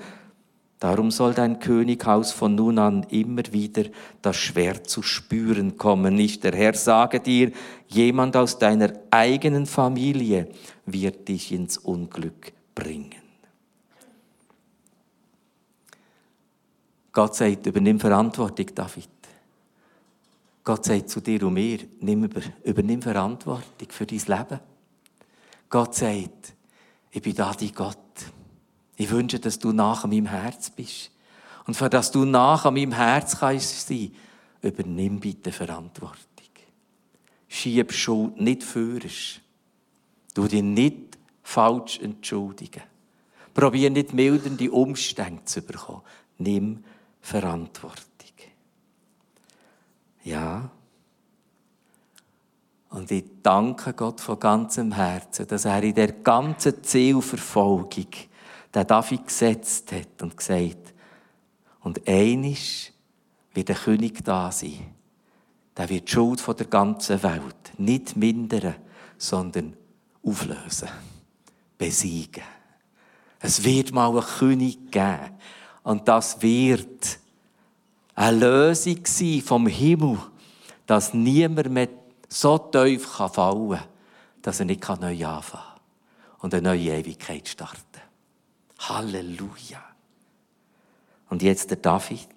Darum 0.78 1.10
soll 1.10 1.34
dein 1.34 1.58
Könighaus 1.58 2.32
von 2.32 2.54
nun 2.54 2.78
an 2.78 3.04
immer 3.10 3.42
wieder 3.50 3.84
das 4.22 4.36
Schwert 4.36 4.88
zu 4.88 5.02
spüren 5.02 5.76
kommen. 5.76 6.14
Nicht 6.14 6.42
der 6.42 6.54
Herr 6.54 6.72
sage 6.72 7.20
dir, 7.20 7.52
jemand 7.88 8.34
aus 8.34 8.58
deiner 8.58 8.92
eigenen 9.10 9.66
Familie 9.66 10.48
wird 10.86 11.28
dich 11.28 11.52
ins 11.52 11.76
Unglück 11.76 12.52
bringen. 12.74 13.20
Gott 17.12 17.34
sagt, 17.34 17.66
übernimm 17.66 18.00
Verantwortung, 18.00 18.66
David. 18.74 19.19
Gott 20.70 20.84
sagt 20.84 21.10
zu 21.10 21.20
dir 21.20 21.42
und 21.42 21.54
mir, 21.54 21.80
nimm 21.98 22.22
über, 22.22 22.42
übernimm 22.62 23.02
Verantwortung 23.02 23.88
für 23.88 24.06
dein 24.06 24.20
Leben. 24.20 24.60
Gott 25.68 25.96
sagt, 25.96 26.54
ich 27.10 27.20
bin 27.20 27.34
da 27.34 27.52
dein 27.52 27.74
Gott. 27.74 27.96
Ich 28.94 29.10
wünsche, 29.10 29.40
dass 29.40 29.58
du 29.58 29.72
nach 29.72 30.04
meinem 30.04 30.26
Herz 30.26 30.70
bist. 30.70 31.10
Und 31.66 31.74
für 31.74 31.90
das 31.90 32.12
du 32.12 32.24
nach 32.24 32.70
meinem 32.70 32.92
Herz 32.92 33.40
kannst 33.40 33.88
sein, 33.88 34.14
übernimm 34.62 35.18
bitte 35.18 35.50
Verantwortung. 35.50 36.20
Schieb 37.48 37.92
Schuld 37.92 38.40
nicht 38.40 38.62
führst. 38.62 39.40
Du 40.34 40.46
dich 40.46 40.62
nicht 40.62 41.18
falsch 41.42 41.98
entschuldigen. 41.98 42.84
Probier 43.54 43.90
nicht 43.90 44.14
mildernde 44.14 44.70
Umstände 44.70 45.44
zu 45.46 45.62
bekommen. 45.62 46.02
Nimm 46.38 46.84
Verantwortung. 47.20 48.09
Ja. 50.30 50.70
Und 52.90 53.10
ich 53.10 53.24
danke 53.42 53.92
Gott 53.94 54.20
von 54.20 54.38
ganzem 54.38 54.92
Herzen, 54.92 55.46
dass 55.48 55.64
er 55.64 55.82
in 55.82 55.94
der 55.94 56.12
ganzen 56.12 56.82
Zielverfolgung 56.84 58.10
den 58.72 58.86
David 58.86 59.26
gesetzt 59.26 59.90
hat 59.90 60.22
und 60.22 60.36
gesagt, 60.36 60.94
und 61.80 62.06
einisch 62.06 62.92
wird 63.54 63.70
der 63.70 63.76
König 63.76 64.24
da 64.24 64.52
sein. 64.52 64.94
Der 65.76 65.88
wird 65.88 66.06
die 66.06 66.12
Schuld 66.12 66.40
von 66.40 66.56
der 66.56 66.66
ganzen 66.66 67.20
Welt 67.24 67.72
nicht 67.78 68.16
mindern, 68.16 68.76
sondern 69.18 69.76
auflösen, 70.22 70.90
besiegen. 71.76 72.44
Es 73.40 73.64
wird 73.64 73.92
mal 73.92 74.10
einen 74.10 74.20
König 74.20 74.92
geben. 74.92 75.38
Und 75.82 76.06
das 76.06 76.40
wird 76.42 77.18
eine 78.20 78.36
Lösung 78.36 79.02
vom 79.42 79.66
Himmel, 79.66 80.18
dass 80.84 81.14
niemand 81.14 81.70
mehr 81.70 81.88
so 82.28 82.58
tief 82.58 83.06
fallen 83.06 83.70
kann, 83.70 83.88
dass 84.42 84.60
er 84.60 84.66
nicht 84.66 84.86
neu 84.86 85.26
anfangen 85.26 85.42
kann 85.42 85.80
und 86.40 86.52
eine 86.52 86.68
neue 86.68 86.98
Ewigkeit 86.98 87.48
starten. 87.48 87.80
Halleluja. 88.78 89.82
Und 91.30 91.40
jetzt 91.40 91.70
der 91.70 91.78
David. 91.78 92.28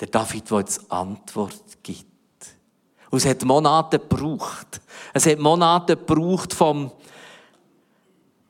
Der 0.00 0.08
David, 0.08 0.50
der 0.50 0.58
jetzt 0.58 0.92
Antwort 0.92 1.82
gibt. 1.82 2.04
Und 3.10 3.16
es 3.18 3.24
hat 3.24 3.42
Monate 3.42 3.98
gebraucht. 3.98 4.82
Es 5.14 5.24
hat 5.24 5.38
Monate 5.38 5.96
gebraucht 5.96 6.52
vom, 6.52 6.92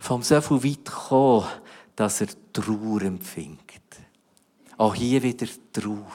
vom 0.01 0.22
so 0.22 0.40
viel 0.40 0.64
weit 0.64 0.85
kommen, 0.85 1.46
dass 1.94 2.22
er 2.22 2.29
Trauer 2.53 3.03
empfingt. 3.03 3.65
Auch 4.77 4.95
hier 4.95 5.23
wieder 5.23 5.47
Trauer. 5.73 6.07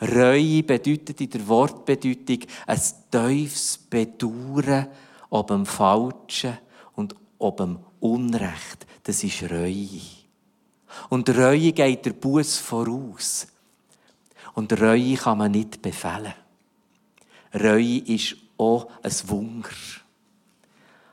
Reue 0.00 0.62
bedeutet 0.62 1.20
in 1.20 1.30
der 1.30 1.46
Wortbedeutung 1.46 2.40
ein 2.66 2.80
tiefes 3.10 3.78
Bedauern 3.78 4.88
ob 5.34 5.48
dem 5.48 5.66
Falschen 5.66 6.56
und 6.94 7.16
ob 7.38 7.56
dem 7.56 7.80
Unrecht. 7.98 8.86
Das 9.02 9.24
ist 9.24 9.42
Reue. 9.50 10.00
Und 11.08 11.28
Reue 11.28 11.72
geht 11.72 12.06
der 12.06 12.12
Buß 12.12 12.58
voraus. 12.58 13.48
Und 14.54 14.80
Reue 14.80 15.16
kann 15.16 15.38
man 15.38 15.50
nicht 15.50 15.82
befehlen. 15.82 16.34
Reue 17.52 17.98
ist 17.98 18.36
auch 18.56 18.88
ein 19.02 19.12
Wunder. 19.26 19.68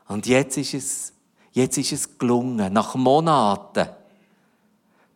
Und 0.08 0.28
jetzt 0.28 0.58
ist 0.58 0.76
es, 0.76 1.14
jetzt 1.52 1.80
ist 1.80 1.94
es 1.94 2.18
gelungen, 2.20 2.72
nach 2.72 2.94
Monaten, 2.94 3.90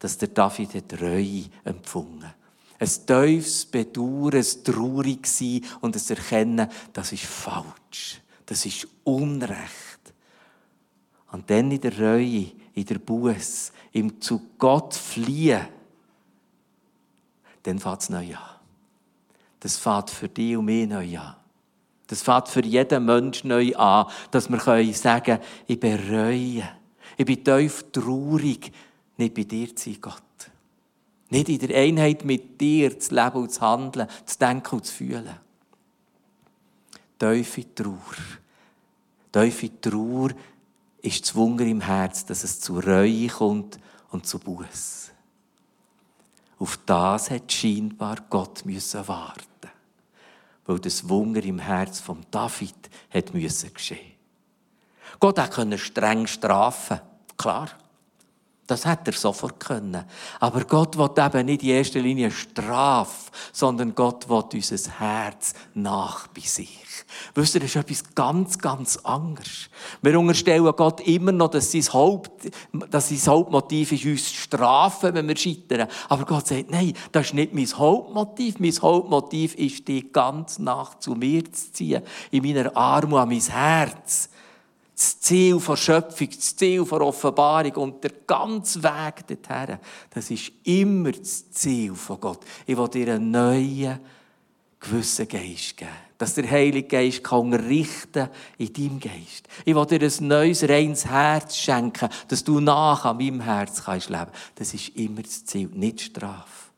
dass 0.06 0.20
der 0.20 0.28
David 0.28 0.76
hat 0.76 1.02
Reue 1.02 1.46
empfunden 1.64 2.32
ein 2.78 2.88
tiefes 2.88 3.66
Bedauern, 3.66 4.36
ein 4.36 4.64
traurig 4.64 5.26
sein 5.26 5.62
und 5.82 5.96
ein 5.96 6.16
Erkennen, 6.16 6.70
das 6.94 7.12
ist 7.12 7.24
falsch, 7.24 8.22
das 8.46 8.66
ist 8.66 8.88
Unrecht. 9.04 10.14
Und 11.32 11.50
dann 11.50 11.72
in 11.72 11.82
der 11.82 11.98
Reue, 11.98 12.52
in 12.74 12.86
der 12.86 13.00
Buß, 13.00 13.72
im 13.94 14.22
zu 14.22 14.42
Gott 14.58 14.94
fliehen, 14.94 15.68
dann 17.64 17.80
fängt 17.80 18.02
es 18.02 18.10
neu 18.10 18.36
an. 18.36 18.60
Das 19.60 19.78
fängt 19.78 20.10
für 20.12 20.30
dich 20.30 20.56
und 20.56 20.66
mich 20.66 20.88
neu 20.88 21.18
an. 21.18 21.36
Das 22.08 22.22
fängt 22.22 22.50
für 22.50 22.64
jeden 22.64 23.06
Menschen 23.06 23.48
neu 23.48 23.76
an, 23.76 24.06
dass 24.30 24.50
wir 24.50 24.94
sagen 24.94 25.24
können, 25.24 25.42
ich 25.66 25.80
bereue, 25.80 26.70
ich 27.18 27.26
bin 27.26 27.44
tief 27.44 27.86
traurig, 27.92 28.72
nicht 29.18 29.34
bei 29.34 29.44
dir 29.44 29.76
zu 29.76 29.92
sein, 29.92 30.02
Gott. 30.02 30.22
Nicht 31.30 31.50
in 31.50 31.60
der 31.60 31.78
Einheit 31.78 32.24
mit 32.24 32.60
dir 32.62 33.00
zu 33.00 33.16
leben 33.16 33.36
und 33.36 33.52
zu 33.52 33.62
handeln, 33.62 34.08
zu 34.26 34.38
denken 34.40 34.76
und 34.76 34.86
zu 34.86 34.94
fühlen. 34.94 35.40
Tiefe 37.18 37.74
Trauer. 37.74 37.98
Tiefe 39.32 39.82
Trauer 39.82 40.30
ist 41.02 41.26
das 41.26 41.36
Wunder 41.36 41.66
im 41.66 41.82
Herz, 41.82 42.26
dass 42.26 42.44
es 42.44 42.60
zu 42.60 42.80
Reue 42.80 43.28
kommt 43.28 43.80
und 44.12 44.26
zu 44.26 44.40
Buß. 44.40 45.12
Auf 46.60 46.80
das 46.86 47.32
hat 47.32 47.52
scheinbar 47.52 48.18
Gott 48.30 48.66
müssen 48.66 49.08
warten, 49.08 49.70
weil 50.66 50.80
das 50.80 51.08
Wunder 51.08 51.44
im 51.44 51.60
Herz 51.60 52.00
von 52.00 52.26
David 52.32 52.90
hat 53.10 53.34
müssen 53.34 53.74
geschehen. 53.74 54.14
Gott 55.20 55.52
konnte 55.52 55.78
streng 55.78 56.28
strafen, 56.28 57.00
klar. 57.38 57.70
Das 58.68 58.86
hätte 58.86 59.12
er 59.12 59.14
sofort 59.14 59.60
können. 59.60 60.06
Aber 60.40 60.64
Gott 60.64 60.98
will 60.98 61.10
eben 61.24 61.46
nicht 61.46 61.62
in 61.62 61.70
erster 61.70 62.00
Linie 62.00 62.32
Strafe, 62.32 63.32
sondern 63.52 63.94
Gott 63.94 64.28
will 64.28 64.44
unser 64.54 65.00
Herz 65.00 65.54
nach 65.76 66.28
bei 66.28 66.42
sich. 66.42 66.80
Wisst 67.36 67.54
ihr, 67.56 67.62
das 67.62 67.70
ist 67.70 67.76
etwas 67.76 68.16
ganz, 68.16 68.58
ganz 68.58 68.98
anderes. 68.98 69.70
Wir 70.02 70.20
unterstellen 70.20 70.66
Gott 70.76 71.02
immer 71.02 71.32
noch, 71.32 71.52
dass 71.52 71.72
sein, 71.72 71.84
Haupt, 71.94 72.52
dass 72.90 73.10
sein 73.10 73.32
Hauptmotiv 73.32 73.92
ist, 73.92 74.06
uns 74.06 74.30
zu 74.30 74.36
strafen, 74.36 75.14
wenn 75.14 75.28
wir 75.28 75.38
scheitern. 75.38 75.88
Aber 76.10 76.26
Gott 76.26 76.48
sagt, 76.48 76.72
nein, 76.72 76.94
das 77.12 77.28
ist 77.28 77.34
nicht 77.36 77.54
mein 77.54 77.68
Hauptmotiv. 77.68 78.60
Mein 78.60 78.82
Hauptmotiv 78.82 79.54
ist, 79.56 79.88
dich 79.88 80.12
ganz 80.12 80.58
nach 80.58 80.98
zu 80.98 81.14
mir 81.14 81.44
zu 81.52 81.72
ziehen, 81.72 82.02
in 82.32 82.44
meiner 82.44 82.76
Armut 82.76 83.20
an 83.20 83.30
mein 83.30 83.42
Herz 83.42 84.30
das 84.96 85.20
Ziel 85.20 85.60
der 85.60 85.76
Schöpfung, 85.76 86.30
das 86.30 86.56
Ziel 86.56 86.86
der 86.86 87.02
Offenbarung 87.02 87.74
und 87.74 88.04
der 88.04 88.12
ganze 88.26 88.82
Weg 88.82 89.28
dorthin, 89.28 89.78
das 90.10 90.32
ist 90.32 90.52
immer 90.64 91.12
das 91.12 91.52
Ziel 91.52 91.94
von 91.96 92.20
Gott. 92.20 92.40
Ich 92.66 92.78
will 92.78 92.88
dir 92.88 93.16
einen 93.16 93.32
neuen, 93.32 94.00
gewissen 94.80 95.28
Geist 95.28 95.76
geben. 95.76 95.92
Dass 96.18 96.36
der 96.36 96.50
Heilige 96.50 96.88
Geist 96.88 97.24
kann 97.24 97.54
richten 97.54 98.30
in 98.58 98.72
deinem 98.72 99.00
Geist. 99.02 99.50
Ich 99.66 99.76
will 99.76 99.86
dir 99.86 100.02
ein 100.02 100.28
neues, 100.28 100.64
reines 100.64 101.06
Herz 101.06 101.58
schenken, 101.58 102.08
dass 102.30 102.44
du 102.44 102.62
nach 102.62 103.04
an 103.04 103.18
meinem 103.18 103.42
Herz 103.42 103.84
kannst 103.84 104.10
leben. 104.10 104.32
Das 104.56 104.74
ist 104.74 104.96
immer 104.96 105.24
das 105.24 105.44
Ziel, 105.44 105.70
nicht 105.74 106.00
Strafe. 106.02 106.72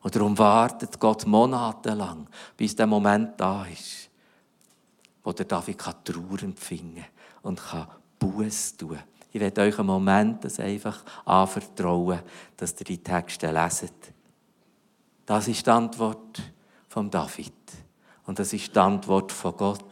Und 0.00 0.14
darum 0.14 0.38
wartet 0.38 1.00
Gott 1.00 1.26
monatelang, 1.26 2.28
bis 2.56 2.76
der 2.76 2.86
Moment 2.86 3.32
da 3.40 3.66
ist 3.66 4.08
wo 5.28 5.32
der 5.32 5.44
David 5.44 5.78
Trauer 5.78 6.42
empfingen 6.42 7.04
und 7.42 7.60
Buß 8.18 8.76
tun 8.76 8.98
Ich 9.32 9.40
werde 9.40 9.62
euch 9.62 9.78
einen 9.78 9.86
Moment 9.86 10.44
das 10.44 10.58
einfach 10.60 11.04
anvertrauen, 11.24 12.20
dass 12.56 12.78
ihr 12.80 12.84
die 12.84 13.02
Texte 13.02 13.50
leset. 13.50 13.92
Das 15.26 15.46
ist 15.48 15.66
die 15.66 15.70
Antwort 15.70 16.42
von 16.88 17.10
David. 17.10 17.52
Und 18.26 18.38
das 18.38 18.52
ist 18.52 18.74
die 18.74 18.78
Antwort 18.78 19.32
von 19.32 19.56
Gott, 19.56 19.84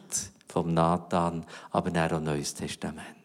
vom 0.48 0.72
Nathan, 0.72 1.44
aber 1.70 1.90
auch 2.16 2.20
Neues 2.20 2.54
Testament. 2.54 3.16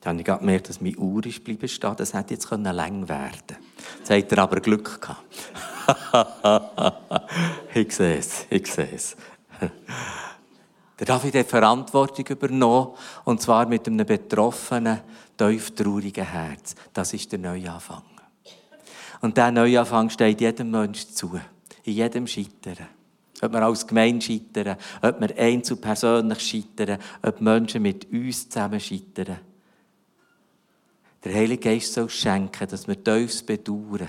Dann 0.00 0.12
habe 0.12 0.20
ich 0.20 0.26
gerade 0.26 0.40
gemerkt, 0.40 0.68
dass 0.68 0.80
meine 0.80 0.96
Uhr 0.96 1.24
ist 1.26 1.44
bleiben 1.44 1.68
stehen. 1.68 1.94
Das 1.96 2.14
hätte 2.14 2.34
jetzt 2.34 2.50
lang 2.50 3.08
werden 3.08 3.40
können. 3.46 3.60
Jetzt 3.98 4.10
hat 4.10 4.32
er 4.32 4.38
aber 4.38 4.60
Glück 4.60 5.00
gehabt. 5.00 5.24
ich 7.80 7.92
sehe 7.92 8.18
es, 8.18 8.46
ich 8.50 8.66
sehe 8.66 8.88
es. 8.94 9.16
Der 10.98 11.06
David 11.06 11.34
hat 11.34 11.46
Verantwortung 11.46 12.26
übernommen, 12.26 12.94
und 13.24 13.40
zwar 13.40 13.66
mit 13.66 13.86
einem 13.86 14.06
betroffenen, 14.06 15.00
tief 15.36 15.74
traurigen 15.74 16.26
Herz. 16.26 16.74
Das 16.92 17.14
ist 17.14 17.32
der 17.32 17.38
Neuanfang. 17.38 18.02
Und 19.22 19.36
dieser 19.36 19.50
Neuanfang 19.50 20.10
steht 20.10 20.40
jedem 20.40 20.70
Menschen 20.70 21.14
zu, 21.14 21.40
in 21.84 21.92
jedem 21.94 22.26
Scheitern. 22.26 22.86
Ob 23.42 23.52
wir 23.52 23.62
als 23.62 23.86
Gemeinde 23.86 24.24
scheitern, 24.24 24.76
ob 25.00 25.20
wir 25.20 25.38
einzeln 25.38 25.80
persönlich 25.80 26.40
scheitern, 26.40 26.98
ob 27.22 27.40
Menschen 27.40 27.82
mit 27.82 28.10
uns 28.12 28.48
zusammen 28.48 28.80
scheitern. 28.80 29.38
Der 31.24 31.34
Heilige 31.34 31.70
Geist 31.70 31.94
soll 31.94 32.10
schenken, 32.10 32.68
dass 32.68 32.86
wir 32.86 33.02
tiefes 33.02 33.42
bedauern, 33.42 34.08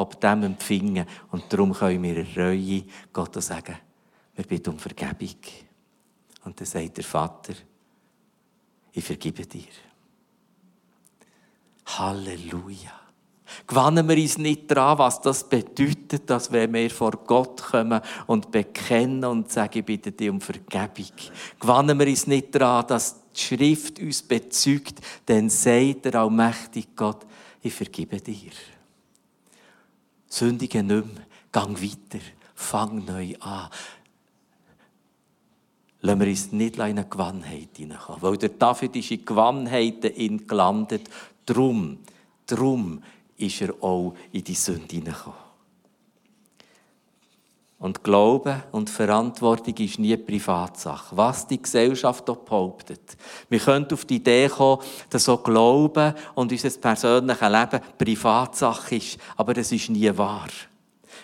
ob 0.00 0.20
dem 0.20 0.42
empfingen. 0.42 1.06
Und 1.30 1.52
darum 1.52 1.72
können 1.72 2.02
wir 2.02 2.26
Reue 2.36 2.84
Gott 3.12 3.40
sagen, 3.42 3.76
wir 4.34 4.44
bitten 4.44 4.70
um 4.70 4.78
Vergebung. 4.78 5.36
Und 6.44 6.58
dann 6.58 6.66
sagt 6.66 6.96
der 6.96 7.04
Vater, 7.04 7.54
ich 8.92 9.04
vergebe 9.04 9.46
dir. 9.46 9.64
Halleluja. 11.86 13.00
Gewannen 13.66 14.08
wir 14.08 14.16
uns 14.16 14.38
nicht 14.38 14.70
daran, 14.70 14.98
was 14.98 15.20
das 15.20 15.48
bedeutet, 15.48 16.30
dass 16.30 16.52
wenn 16.52 16.72
wir 16.72 16.90
vor 16.90 17.12
Gott 17.26 17.62
kommen 17.62 18.00
und 18.26 18.50
bekennen 18.50 19.24
und 19.24 19.50
sagen, 19.50 19.80
ich 19.80 19.84
bitte 19.84 20.12
dich 20.12 20.30
um 20.30 20.40
Vergebung. 20.40 21.10
Gewannen 21.58 21.98
wir 21.98 22.06
uns 22.06 22.26
nicht 22.26 22.54
daran, 22.54 22.86
dass 22.86 23.16
die 23.34 23.40
Schrift 23.40 23.98
uns 23.98 24.22
bezeugt, 24.22 25.00
dann 25.26 25.50
sagt 25.50 26.04
der 26.04 26.14
allmächtige 26.16 26.88
Gott, 26.94 27.26
ich 27.60 27.74
vergebe 27.74 28.20
dir. 28.20 28.52
Sündige 30.30 30.82
nicht 30.82 31.14
mehr, 31.14 31.26
gang 31.52 31.82
weiter, 31.82 32.24
fang 32.54 33.04
neu 33.04 33.34
an. 33.40 33.68
Lassen 36.02 36.20
wir 36.20 36.28
uns 36.28 36.52
nicht 36.52 36.76
in 36.76 36.80
eine 36.80 37.04
Gewannheit 37.04 37.76
hineinkommen. 37.76 38.22
Weil 38.22 38.38
der 38.38 38.48
David 38.50 38.96
ist 38.96 39.10
in 39.10 39.24
Gewannheiten 39.24 40.46
gelandet. 40.46 41.10
Drum, 41.44 41.98
drum 42.46 43.02
ist 43.36 43.60
er 43.60 43.74
auch 43.82 44.14
in 44.32 44.44
die 44.44 44.54
Sünde 44.54 44.96
hineingekommen. 44.96 45.49
Und 47.80 48.04
Glaube 48.04 48.62
und 48.72 48.90
Verantwortung 48.90 49.74
ist 49.78 49.98
nie 49.98 50.14
Privatsache. 50.18 51.16
Was 51.16 51.46
die 51.46 51.62
Gesellschaft 51.62 52.28
auch 52.28 52.36
behauptet. 52.36 53.16
Wir 53.48 53.58
können 53.58 53.90
auf 53.90 54.04
die 54.04 54.16
Idee 54.16 54.48
kommen, 54.48 54.82
dass 55.08 55.24
so 55.24 55.38
Glauben 55.38 56.14
und 56.34 56.52
unser 56.52 56.78
persönliches 56.78 57.48
Leben 57.48 57.80
Privatsache 57.96 58.96
ist. 58.96 59.16
Aber 59.38 59.54
das 59.54 59.72
ist 59.72 59.88
nie 59.88 60.14
wahr. 60.14 60.48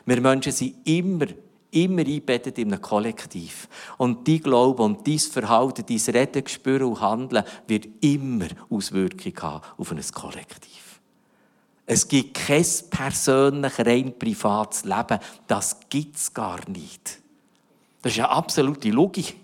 Wir 0.06 0.20
Menschen 0.22 0.52
sind 0.52 0.76
immer, 0.84 1.26
immer 1.72 2.00
eingebettet 2.00 2.56
in 2.58 2.72
einem 2.72 2.80
Kollektiv. 2.80 3.68
Und 3.98 4.26
die 4.26 4.40
Glaube 4.40 4.82
und 4.82 5.06
dein 5.06 5.18
Verhalten, 5.18 5.84
dein 5.86 6.14
Reden, 6.14 6.48
Spüren 6.48 6.84
und 6.84 7.00
Handeln 7.02 7.44
wird 7.68 7.86
immer 8.00 8.46
Auswirkungen 8.70 9.42
haben 9.42 9.62
auf 9.76 9.92
ein 9.92 10.00
Kollektiv. 10.10 10.85
Es 11.86 12.08
gibt 12.08 12.34
kein 12.34 12.66
persönlich, 12.90 13.78
rein 13.78 14.18
privates 14.18 14.84
Leben. 14.84 15.20
Das 15.46 15.78
gibt 15.88 16.16
es 16.16 16.34
gar 16.34 16.68
nicht. 16.68 17.20
Das 18.02 18.12
ist 18.12 18.18
eine 18.18 18.28
absolute 18.28 18.90
Logik. 18.90 19.36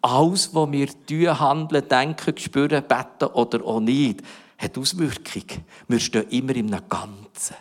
Alles, 0.00 0.52
was 0.52 0.72
wir 0.72 0.88
tun, 1.06 1.38
handeln, 1.38 1.88
denken, 1.88 2.36
spüren, 2.36 2.84
beten 2.86 3.32
oder 3.32 3.64
auch 3.64 3.78
nicht, 3.78 4.22
hat 4.58 4.76
Auswirkungen. 4.76 5.64
Wir 5.86 6.00
stehen 6.00 6.28
immer 6.30 6.56
im 6.56 6.70
Ganzen. 6.88 7.56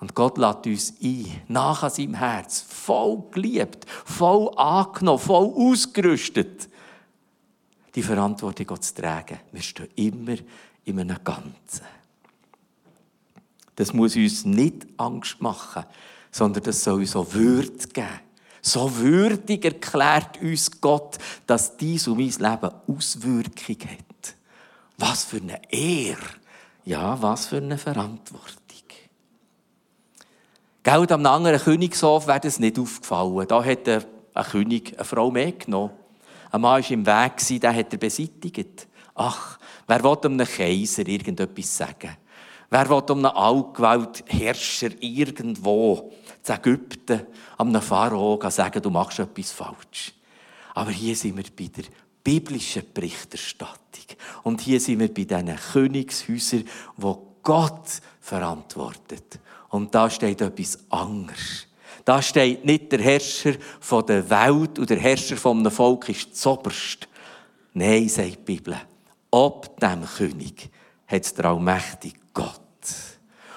Und 0.00 0.14
Gott 0.14 0.38
lädt 0.38 0.66
uns 0.66 0.94
ein, 1.02 1.42
nach 1.48 1.88
seinem 1.90 2.14
Herz, 2.14 2.60
voll 2.60 3.22
geliebt, 3.30 3.86
voll 4.04 4.50
angenommen, 4.56 5.18
voll 5.18 5.52
ausgerüstet, 5.54 6.68
die 7.94 8.02
Verantwortung 8.02 8.80
zu 8.80 8.94
tragen. 8.94 9.38
Wir 9.52 9.62
stehen 9.62 9.88
immer 9.96 10.36
in 10.84 11.00
einem 11.00 11.18
Ganzen. 11.22 11.97
Das 13.78 13.92
muss 13.92 14.16
uns 14.16 14.44
nicht 14.44 14.88
Angst 14.96 15.40
machen, 15.40 15.84
sondern 16.32 16.64
das 16.64 16.82
soll 16.82 16.98
uns 16.98 17.14
auch 17.14 17.32
Würde 17.32 17.86
geben. 17.92 18.08
So 18.60 18.96
würdig 18.96 19.64
erklärt 19.64 20.42
uns 20.42 20.80
Gott, 20.80 21.16
dass 21.46 21.76
dies 21.76 22.08
und 22.08 22.18
mein 22.18 22.26
Leben 22.26 22.74
Auswirkungen 22.88 23.88
hat. 23.88 24.34
Was 24.98 25.22
für 25.26 25.36
eine 25.36 25.60
Ehre. 25.70 26.18
Ja, 26.84 27.22
was 27.22 27.46
für 27.46 27.58
eine 27.58 27.78
Verantwortung. 27.78 28.58
Geld 30.82 31.12
am 31.12 31.24
anderen 31.26 31.60
Königshof 31.60 32.26
wäre 32.26 32.40
das 32.40 32.58
nicht 32.58 32.80
aufgefallen. 32.80 33.46
Da 33.46 33.64
hat 33.64 33.88
ein 33.88 34.44
König 34.50 34.94
eine 34.96 35.04
Frau 35.04 35.30
mitgenommen. 35.30 35.92
Ein 36.50 36.62
Mann 36.62 36.82
war 36.82 36.90
im 36.90 37.06
Weg, 37.06 37.60
der 37.60 37.76
hat 37.76 37.92
er 37.92 37.98
beseitigt. 37.98 38.88
Ach, 39.14 39.56
wer 39.86 40.02
will 40.02 40.18
einem 40.20 40.46
Kaiser 40.48 41.06
irgendetwas 41.06 41.76
sagen? 41.76 42.16
Wer 42.70 42.88
will 42.90 43.02
um 43.10 43.24
einen 43.24 43.36
altgewählten 43.36 44.26
Herrscher 44.26 44.90
irgendwo 45.00 46.12
in 46.46 46.54
Ägypten, 46.54 47.26
einem 47.56 47.80
Pharao 47.80 48.38
sagen, 48.50 48.82
du 48.82 48.90
machst 48.90 49.18
etwas 49.18 49.52
falsch? 49.52 50.12
Aber 50.74 50.90
hier 50.90 51.16
sind 51.16 51.36
wir 51.36 51.44
bei 51.56 51.70
der 51.74 51.84
biblischen 52.22 52.82
Berichterstattung. 52.92 54.04
Und 54.42 54.60
hier 54.60 54.80
sind 54.80 55.00
wir 55.00 55.12
bei 55.12 55.24
diesen 55.24 55.56
Königshäusern, 55.72 56.64
wo 56.96 57.36
Gott 57.42 58.02
verantwortet. 58.20 59.40
Und 59.70 59.94
da 59.94 60.10
steht 60.10 60.42
etwas 60.42 60.78
anderes. 60.90 61.66
Da 62.04 62.20
steht 62.20 62.64
nicht 62.64 62.92
der 62.92 63.00
Herrscher 63.00 63.54
der 64.06 64.30
Welt 64.30 64.78
und 64.78 64.90
der 64.90 64.98
Herrscher 64.98 65.36
von 65.36 65.58
einem 65.58 65.72
Volk 65.72 66.08
ist 66.10 66.36
zoberst. 66.36 67.08
Nein, 67.72 68.08
sagt 68.08 68.30
die 68.30 68.36
Bibel. 68.36 68.76
Ob 69.30 69.78
dem 69.80 70.04
König 70.04 70.70
hat 71.06 71.38
der 71.38 71.46
allmächtige 71.46 72.18
Gott. 72.38 72.60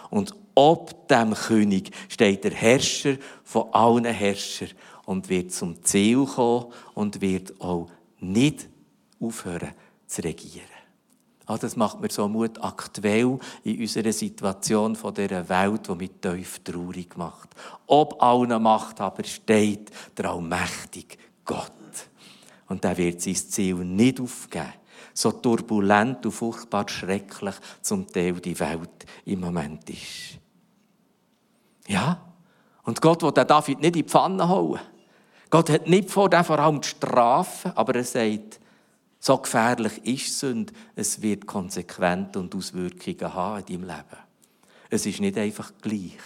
Und 0.09 0.33
ob 0.55 1.07
dem 1.07 1.35
König 1.35 1.91
steht 2.09 2.43
der 2.43 2.51
Herrscher 2.51 3.17
von 3.43 3.71
allen 3.73 4.05
Herrschern 4.05 4.69
und 5.05 5.29
wird 5.29 5.51
zum 5.51 5.83
Ziel 5.83 6.25
kommen 6.25 6.73
und 6.95 7.21
wird 7.21 7.61
auch 7.61 7.89
nicht 8.19 8.67
aufhören 9.19 9.73
zu 10.07 10.23
regieren. 10.23 10.65
Ah, 11.45 11.59
das 11.59 11.75
macht 11.75 12.01
mir 12.01 12.09
so 12.09 12.27
Mut 12.27 12.63
aktuell 12.63 13.37
in 13.63 13.81
unserer 13.81 14.13
Situation 14.13 14.95
von 14.95 15.13
dieser 15.13 15.47
Welt, 15.47 15.87
die 15.87 15.95
mich 15.95 16.11
tief 16.19 16.59
traurig 16.63 17.15
macht. 17.17 17.49
Ob 17.85 18.21
allen 18.21 18.61
Macht 18.63 18.99
aber 18.99 19.23
steht 19.23 19.91
der 20.17 20.31
allmächtige 20.31 21.17
Gott. 21.45 21.71
Und 22.67 22.83
er 22.83 22.97
wird 22.97 23.21
sein 23.21 23.35
Ziel 23.35 23.75
nicht 23.75 24.19
aufgeben 24.19 24.80
so 25.13 25.31
turbulent 25.31 26.25
und 26.25 26.31
furchtbar 26.31 26.87
schrecklich 26.89 27.55
zum 27.81 28.07
Teil 28.07 28.33
die 28.33 28.59
Welt 28.59 29.05
im 29.25 29.41
Moment 29.41 29.89
ist. 29.89 30.39
Ja, 31.87 32.21
und 32.83 33.01
Gott 33.01 33.21
will 33.23 33.31
den 33.31 33.47
David 33.47 33.79
nicht 33.79 33.95
in 33.95 34.03
die 34.03 34.03
Pfanne 34.03 34.47
hauen. 34.47 34.79
Gott 35.49 35.69
hat 35.69 35.87
nicht 35.87 36.09
vor, 36.09 36.29
den 36.29 36.43
vor 36.43 36.59
allem 36.59 36.81
zu 36.81 36.91
strafen, 36.91 37.71
aber 37.75 37.95
er 37.95 38.03
sagt, 38.03 38.59
so 39.19 39.37
gefährlich 39.37 40.03
ist 40.05 40.39
Sünde, 40.39 40.73
es 40.95 41.21
wird 41.21 41.45
Konsequenzen 41.45 42.37
und 42.37 42.55
Auswirkungen 42.55 43.33
haben 43.33 43.59
in 43.59 43.81
deinem 43.81 43.89
Leben. 43.89 44.21
Es 44.89 45.05
ist 45.05 45.19
nicht 45.19 45.37
einfach 45.37 45.71
gleich. 45.81 46.17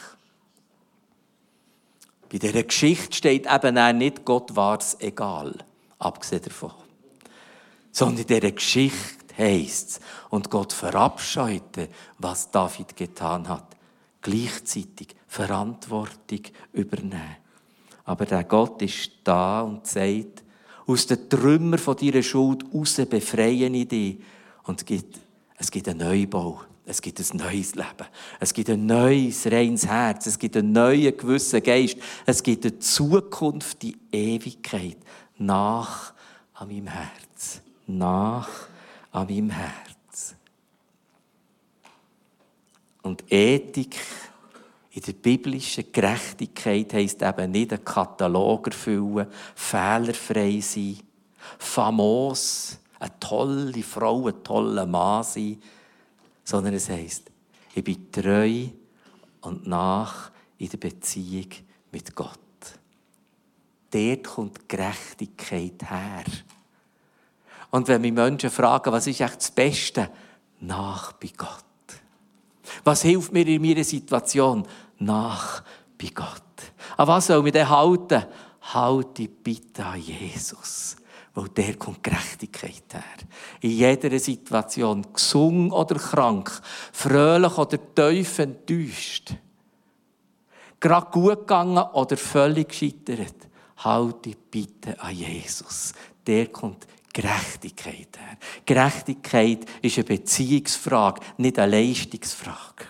Bei 2.32 2.38
dieser 2.38 2.64
Geschichte 2.64 3.16
steht 3.16 3.48
eben 3.52 3.78
auch 3.78 3.94
nicht, 3.94 4.24
Gott 4.24 4.56
war 4.56 4.78
es 4.80 4.98
egal, 5.00 5.56
abgesehen 6.00 6.44
davon 6.44 6.85
sondern 7.96 8.24
in 8.24 8.28
dieser 8.28 8.52
Geschichte 8.52 9.38
heisst 9.38 9.90
es, 9.90 10.00
und 10.30 10.50
Gott 10.50 10.74
verabscheute, 10.74 11.88
was 12.18 12.52
David 12.52 12.94
getan 12.98 13.48
hat. 13.48 13.78
Gleichzeitig 14.22 15.16
Verantwortung 15.28 16.42
übernehmen. 16.74 17.38
Aber 18.04 18.26
der 18.26 18.44
Gott 18.44 18.82
ist 18.82 19.12
da 19.24 19.62
und 19.62 19.88
sagt, 19.88 20.44
aus 20.86 21.08
den 21.08 21.30
Trümmern 21.30 21.80
von 21.80 21.96
deiner 21.96 22.22
Schuld 22.22 22.66
raus 22.74 23.02
befreie 23.10 23.70
ich 23.70 23.88
dich. 23.88 24.18
Und 24.64 24.82
es 24.82 24.86
gibt, 24.86 25.20
es 25.58 25.72
gibt 25.72 25.88
einen 25.88 26.00
Neubau. 26.00 26.64
Es 26.86 27.02
gibt 27.02 27.20
ein 27.20 27.38
neues 27.38 27.76
Leben. 27.76 28.08
Es 28.42 28.54
gibt 28.54 28.70
ein 28.70 28.86
neues, 28.86 29.48
reines 29.48 29.88
Herz. 29.88 30.28
Es 30.28 30.38
gibt 30.38 30.58
einen 30.58 30.74
neuen, 30.74 31.16
gewissen 31.16 31.64
Geist. 31.64 31.98
Es 32.26 32.44
gibt 32.44 32.66
eine 32.66 32.78
Zukunft, 32.78 33.82
die 33.82 33.98
Ewigkeit 34.12 34.98
nach 35.38 36.14
an 36.54 36.68
meinem 36.68 36.88
Herz. 36.88 37.62
Nach 37.88 38.50
an 39.12 39.28
meinem 39.28 39.50
Herz. 39.50 40.36
Und 43.02 43.24
Ethik 43.32 43.98
in 44.92 45.02
der 45.02 45.14
biblischen 45.14 45.92
Gerechtigkeit 45.92 46.94
heisst 46.94 47.22
eben 47.22 47.52
nicht 47.52 47.74
einen 47.74 47.84
Katalog 47.84 48.68
erfüllen, 48.68 49.28
fehlerfrei 49.54 50.60
sein, 50.62 51.00
famos, 51.60 52.80
eine 53.00 53.20
tolle 53.20 53.84
Frau, 53.84 54.28
ein 54.28 54.44
toller 54.44 54.86
Mann 54.86 55.24
sein, 55.24 55.62
sondern 56.44 56.76
es 56.76 56.90
heisst, 56.90 57.30
ich 57.74 57.84
bin 57.84 58.12
treu 58.12 58.68
und 59.42 59.68
nach 59.68 60.32
in 60.58 60.70
der 60.70 60.78
Beziehung 60.78 61.50
mit 61.92 62.16
Gott. 62.16 62.40
Dort 63.92 64.24
kommt 64.24 64.68
Gerechtigkeit 64.68 65.90
her. 65.90 66.24
Und 67.76 67.90
wenn 67.90 68.00
mich 68.00 68.14
Menschen 68.14 68.50
fragen, 68.50 68.94
was 68.94 69.06
ist 69.06 69.20
echt 69.20 69.36
das 69.36 69.52
Beste? 69.52 70.10
Nach 70.62 71.12
bei 71.12 71.30
Gott. 71.36 71.66
Was 72.86 73.02
hilft 73.02 73.34
mir 73.34 73.46
in 73.46 73.62
meiner 73.62 73.84
Situation? 73.84 74.66
Nach 75.00 75.62
bei 76.02 76.08
Gott. 76.08 76.42
An 76.96 77.08
was 77.10 77.28
soll 77.28 77.46
ich 77.46 77.52
denn 77.52 77.68
halten? 77.68 78.24
Halte 78.62 79.28
bitte 79.28 79.86
an 79.86 80.00
Jesus. 80.00 80.96
Weil 81.34 81.50
der 81.50 81.76
kommt 81.76 82.02
Gerechtigkeit 82.02 82.86
her. 82.94 83.04
In 83.60 83.72
jeder 83.72 84.20
Situation, 84.20 85.06
gesund 85.12 85.74
oder 85.74 85.96
krank, 85.96 86.50
fröhlich 86.94 87.58
oder 87.58 87.78
tief 87.94 88.40
enttäuscht, 88.40 89.36
gerade 90.80 91.12
gut 91.12 91.40
gegangen 91.40 91.84
oder 91.92 92.16
völlig 92.16 92.70
gescheitert, 92.70 93.50
halte 93.80 94.32
bitte 94.50 94.98
an 94.98 95.14
Jesus. 95.14 95.92
Der 96.26 96.48
kommt 96.48 96.88
Gerechtigkeit 97.16 98.20
her. 98.20 98.38
Gerechtigkeit 98.66 99.66
ist 99.82 99.98
eine 99.98 100.04
Beziehungsfrage, 100.04 101.22
nicht 101.38 101.58
eine 101.58 101.72
Leistungsfrage. 101.72 102.88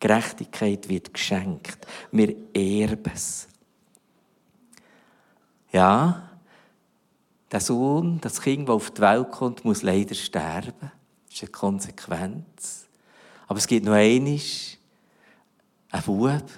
Gerechtigkeit 0.00 0.88
wird 0.88 1.14
geschenkt. 1.14 1.86
Wir 2.10 2.34
erben 2.52 3.12
es. 3.14 3.46
Ja, 5.70 6.30
der 7.52 7.60
Sohn, 7.60 8.20
das 8.20 8.40
Kind, 8.40 8.68
das 8.68 8.74
auf 8.74 8.90
die 8.90 9.02
Welt 9.02 9.30
kommt, 9.30 9.64
muss 9.64 9.82
leider 9.82 10.16
sterben. 10.16 10.90
Das 11.26 11.34
ist 11.34 11.42
eine 11.42 11.52
Konsequenz. 11.52 12.88
Aber 13.46 13.60
es 13.60 13.68
gibt 13.68 13.86
noch 13.86 13.92
einmal 13.92 14.40
einen 15.92 16.04
Bub 16.04 16.50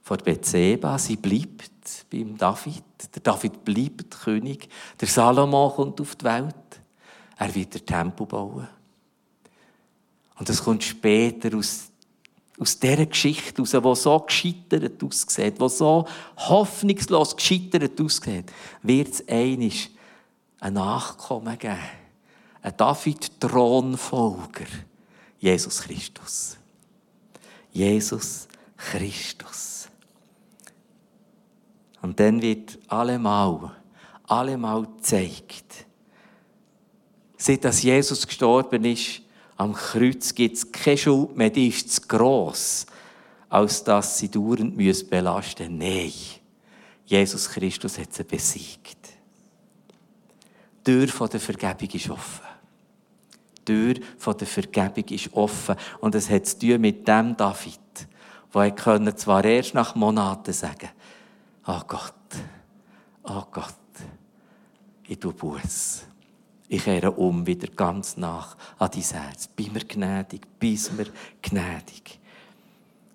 von 0.00 0.18
Bethseba. 0.18 0.96
Sie 0.96 1.16
bleibt 1.16 1.72
beim 2.10 2.36
David. 2.36 2.84
Der 3.14 3.22
David 3.22 3.64
bleibt 3.64 4.10
König. 4.22 4.68
Der 5.00 5.08
Salomo 5.08 5.70
kommt 5.70 6.00
auf 6.00 6.16
die 6.16 6.24
Welt. 6.24 6.54
Er 7.38 7.54
wird 7.54 7.74
den 7.74 7.86
Tempel 7.86 8.26
bauen. 8.26 8.68
Und 10.38 10.48
das 10.48 10.62
kommt 10.62 10.84
später 10.84 11.56
aus, 11.56 11.90
aus 12.58 12.78
dieser 12.78 13.06
Geschichte 13.06 13.62
aus, 13.62 13.70
die 13.70 13.94
so 13.94 14.18
gescheitert 14.20 15.02
aussieht, 15.02 15.60
die 15.60 15.68
so 15.68 16.06
hoffnungslos 16.36 17.36
gescheitert 17.36 18.00
aussieht, 18.00 18.52
wird 18.82 19.08
es 19.08 19.28
einisch 19.28 19.90
ein 20.60 20.74
Nachkommen 20.74 21.58
geben. 21.58 21.78
Ein 22.62 22.76
David-Thronfolger. 22.76 24.66
Jesus 25.38 25.82
Christus. 25.82 26.56
Jesus 27.72 28.48
Christus. 28.76 29.85
Und 32.02 32.20
dann 32.20 32.40
wird 32.40 32.78
allemal, 32.88 33.72
allemal 34.26 34.82
gezeigt, 34.82 35.86
seit 37.36 37.64
dass 37.64 37.82
Jesus 37.82 38.26
gestorben 38.26 38.84
ist, 38.84 39.22
am 39.56 39.72
Kreuz 39.72 40.34
gibt 40.34 40.56
es 40.56 40.70
keine 40.70 40.98
Schuld 40.98 41.36
mehr, 41.36 41.50
die 41.50 41.68
ist 41.68 41.90
zu 41.90 42.02
gross, 42.02 42.86
als 43.48 43.82
dass 43.82 44.18
sie 44.18 44.30
dauernd 44.30 44.76
belasten 44.76 45.78
müssen. 45.78 45.78
Nein, 45.78 46.12
Jesus 47.06 47.48
Christus 47.48 47.98
hat 47.98 48.12
sie 48.12 48.24
besiegt. 48.24 48.98
Tür 50.84 51.08
von 51.08 51.28
der 51.28 51.40
Vergebung 51.40 51.88
ist 51.94 52.10
offen. 52.10 52.44
Die 53.66 53.94
Tür 53.94 54.34
der 54.34 54.46
Vergebung 54.46 55.04
ist 55.08 55.32
offen. 55.32 55.76
Und 56.00 56.14
es 56.14 56.28
hat 56.28 56.46
zu 56.46 56.58
tun 56.58 56.80
mit 56.80 57.08
dem 57.08 57.36
David, 57.36 57.80
der 58.54 59.16
zwar 59.16 59.44
erst 59.44 59.74
nach 59.74 59.94
Monaten 59.94 60.52
sagen 60.52 60.90
oh 61.66 61.80
Gott, 61.86 62.14
oh 63.24 63.42
Gott, 63.50 63.74
ich 65.08 65.18
tue 65.18 65.32
Buß. 65.32 66.02
Ich 66.68 66.82
kehre 66.82 67.12
um 67.12 67.46
wieder 67.46 67.68
ganz 67.68 68.16
nach 68.16 68.56
an 68.78 68.90
dein 68.92 69.02
Herz. 69.02 69.46
Bin 69.46 69.72
mir 69.72 69.84
gnädig, 69.84 70.42
bis 70.58 70.90
mir 70.90 71.06
gnädig. 71.40 72.18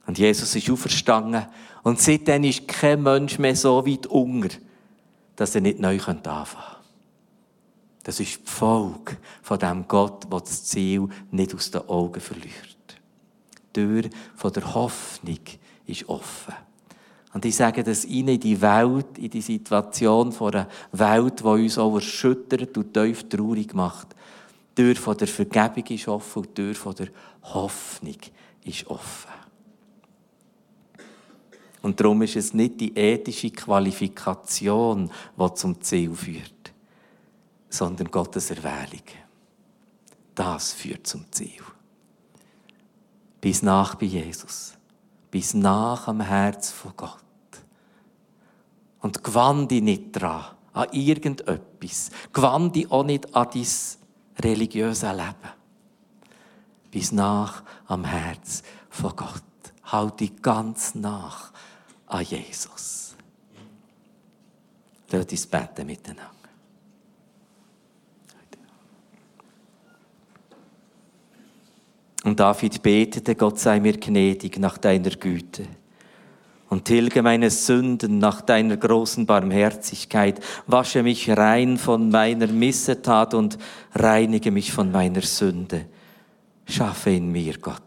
Und 0.08 0.18
Jesus 0.18 0.56
ist 0.56 0.70
auferstanden. 0.70 1.46
Und 1.84 2.00
seitdem 2.00 2.46
ist 2.46 2.68
kein 2.68 3.04
Mensch 3.04 3.40
mehr 3.40 3.56
so 3.56 3.86
weit 3.86 4.08
unter, 4.08 4.56
dass 5.36 5.56
er 5.56 5.62
nicht 5.62 5.80
neu 5.80 5.96
anfangen 5.96 6.24
könnte. 6.24 6.72
Das 8.04 8.20
ist 8.20 8.40
die 8.40 8.50
Folge 8.50 9.18
von 9.42 9.60
dem 9.60 9.88
Gott, 9.88 10.32
der 10.32 10.40
das 10.40 10.64
Ziel 10.64 11.10
nicht 11.30 11.54
aus 11.54 11.72
den 11.72 11.88
Augen 11.88 12.22
verliert. 12.22 12.78
Die 13.76 13.82
Tür 13.82 14.52
der 14.52 14.74
Hoffnung 14.74 15.40
ist 15.86 16.08
offen. 16.10 16.54
Und 17.34 17.46
ich 17.46 17.56
sage 17.56 17.84
das 17.84 18.06
in 18.06 18.40
die 18.40 18.60
Welt, 18.62 19.18
in 19.18 19.30
die 19.30 19.42
Situation 19.42 20.32
von 20.32 20.54
einer 20.54 20.68
Welt, 20.92 21.40
die 21.40 21.44
uns 21.44 21.78
auch 21.78 21.96
erschüttert 21.96 22.78
und 22.78 22.94
tief 22.94 23.30
traurig 23.30 23.74
macht. 23.74 24.16
Die 24.78 24.84
Tür 24.84 24.96
von 24.96 25.18
der 25.18 25.28
Vergebung 25.28 25.86
ist 25.88 26.08
offen 26.08 26.40
und 26.40 26.58
die 26.58 26.62
Tür 26.62 26.76
von 26.76 26.96
der 26.96 27.08
Hoffnung 27.44 28.18
ist 28.66 28.88
offen. 28.88 29.32
Und 31.82 32.00
darum 32.00 32.22
ist 32.22 32.36
es 32.36 32.54
nicht 32.54 32.80
die 32.80 32.96
ethische 32.96 33.50
Qualifikation, 33.50 35.10
die 35.40 35.54
zum 35.56 35.82
Ziel 35.82 36.14
führt 36.14 36.62
sondern 37.72 38.12
Gottes 38.12 38.52
Erwählung. 38.52 39.04
Das 40.36 40.74
führt 40.74 41.08
zum 41.08 41.26
Ziel. 41.32 41.64
Bis 43.40 43.64
nach 43.64 43.96
bei 43.96 44.06
Jesus. 44.06 44.74
Bis 45.32 45.54
nach 45.54 46.08
am 46.08 46.22
Herz 46.22 46.72
von 46.72 46.94
Gott. 46.96 47.18
Und 49.00 49.24
gewann 49.24 49.68
dich 49.68 49.82
nicht 49.82 50.12
dran, 50.12 50.46
an 50.74 50.88
irgendetwas. 50.92 52.12
Gewann 52.34 52.72
dich 52.72 52.92
auch 52.92 53.04
nicht 53.04 53.34
an 53.34 53.48
dein 53.54 53.66
religiöses 54.44 55.10
Leben. 55.10 55.54
Bis 56.92 57.12
nach 57.12 57.64
am 57.88 58.04
Herz 58.04 58.62
von 58.90 59.16
Gott. 59.16 59.42
Halt 59.86 60.20
dich 60.20 60.42
ganz 60.42 60.94
nach 60.96 61.52
an 62.08 62.24
Jesus. 62.24 63.16
Lass 65.10 65.26
uns 65.26 65.48
beten 65.48 65.88
miteinander. 65.88 66.41
Und 72.24 72.40
David 72.40 72.82
betete, 72.84 73.36
Gott 73.36 73.60
sei 73.60 73.80
mir 73.80 73.98
gnädig 73.98 74.60
nach 74.60 74.78
deiner 74.78 75.10
Güte 75.10 75.66
und 76.72 76.86
tilge 76.86 77.22
meine 77.22 77.50
Sünden 77.50 78.20
nach 78.20 78.42
deiner 78.42 78.78
großen 78.78 79.26
Barmherzigkeit, 79.26 80.40
wasche 80.68 81.04
mich 81.04 81.30
rein 81.30 81.78
von 81.78 82.10
meiner 82.10 82.48
Missetat 82.48 83.34
und 83.34 83.58
reinige 83.94 84.52
mich 84.52 84.72
von 84.72 84.90
meiner 84.90 85.22
Sünde. 85.22 85.88
Schaffe 86.66 87.10
in 87.10 87.30
mir, 87.30 87.58
Gott, 87.58 87.82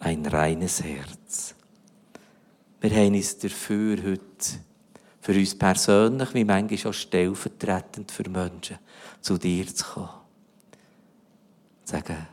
ein 0.00 0.26
reines 0.26 0.82
Herz. 0.82 1.54
Wir 2.80 2.90
haben 2.90 3.14
uns 3.14 3.38
dafür 3.38 3.98
heute, 3.98 4.22
für 5.20 5.32
uns 5.34 5.56
persönlich, 5.56 6.34
wie 6.34 6.44
manchmal 6.44 6.90
auch 6.90 6.94
stellvertretend 6.94 8.10
für 8.10 8.28
Menschen, 8.28 8.78
zu 9.20 9.38
dir 9.38 9.66
zu 9.72 9.84
kommen. 9.84 10.08
Sagen, 11.84 12.26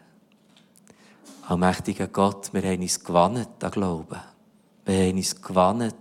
Allmächtiger 1.48 2.08
Gott, 2.08 2.52
wir 2.54 2.64
haben 2.64 2.82
uns 2.82 3.04
gewannet 3.04 3.64
an 3.64 3.70
Glauben. 3.70 4.20
Wir 4.84 5.08
haben 5.08 5.18
uns 5.18 5.39
gewannet 5.39 5.96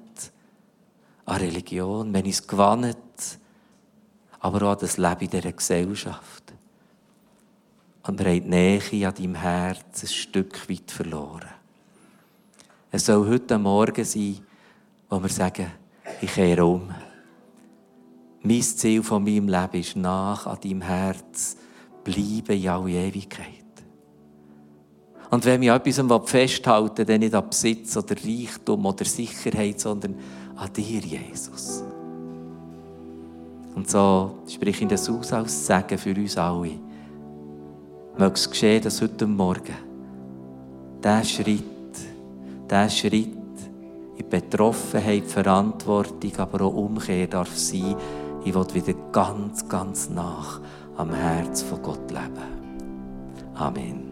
an 1.26 1.36
Religion. 1.36 2.10
Wir 2.14 2.20
haben 2.20 2.26
uns 2.26 2.46
gewannet, 2.46 3.38
aber 4.40 4.62
auch 4.62 4.72
an 4.72 4.78
das 4.80 4.96
Leben 4.96 5.20
in 5.20 5.28
dieser 5.28 5.52
Gesellschaft. 5.52 6.54
Und 8.04 8.18
wir 8.18 8.26
haben 8.26 8.40
die 8.40 8.48
Nähe 8.48 9.06
an 9.06 9.14
deinem 9.14 9.34
Herz 9.34 10.04
ein 10.04 10.08
Stück 10.08 10.66
weit 10.70 10.90
verloren. 10.90 11.50
Es 12.90 13.04
soll 13.04 13.28
heute 13.28 13.58
Morgen 13.58 14.04
sein, 14.04 14.38
wo 15.10 15.22
wir 15.22 15.28
sagen, 15.28 15.70
ich 16.22 16.32
kehre 16.32 16.64
um. 16.64 16.88
Mein 18.40 18.62
Ziel 18.62 19.02
von 19.02 19.22
meinem 19.22 19.48
Leben 19.48 19.80
ist 19.80 19.94
nach 19.94 20.46
an 20.46 20.58
deinem 20.62 20.80
Herz 20.80 21.58
bleiben 22.02 22.62
in 22.62 22.68
alle 22.68 22.90
Ewigkeit. 22.90 23.63
Und 25.34 25.44
wenn 25.46 25.68
an 25.68 25.80
etwas 25.84 26.30
festhalten 26.30 27.04
dann 27.04 27.18
nicht 27.18 27.34
an 27.34 27.48
Besitz 27.48 27.96
oder 27.96 28.14
Reichtum 28.14 28.86
oder 28.86 29.04
Sicherheit, 29.04 29.80
sondern 29.80 30.14
an 30.54 30.72
dir, 30.72 31.00
Jesus. 31.00 31.82
Und 33.74 33.90
so 33.90 34.36
spreche 34.46 34.84
ich 34.84 34.90
das 34.90 35.10
aus 35.10 35.32
als 35.32 35.66
Segen 35.66 35.98
für 35.98 36.14
uns 36.14 36.38
alle. 36.38 36.78
Möge 38.16 38.34
es 38.34 38.48
geschehen, 38.48 38.80
dass 38.84 39.02
heute 39.02 39.26
Morgen 39.26 39.74
dieser 41.02 41.24
Schritt, 41.24 41.64
dieser 42.70 42.88
Schritt 42.88 43.34
in 44.16 44.28
Betroffenheit, 44.30 45.24
Verantwortung, 45.24 46.36
aber 46.36 46.64
auch 46.64 46.74
Umkehr 46.74 47.26
darf 47.26 47.56
sein. 47.56 47.96
Ich 48.44 48.54
will 48.54 48.66
wieder 48.72 48.94
ganz, 49.10 49.68
ganz 49.68 50.08
nach 50.08 50.60
am 50.96 51.12
Herz 51.12 51.62
von 51.62 51.82
Gott 51.82 52.08
leben. 52.08 53.50
Amen. 53.56 54.03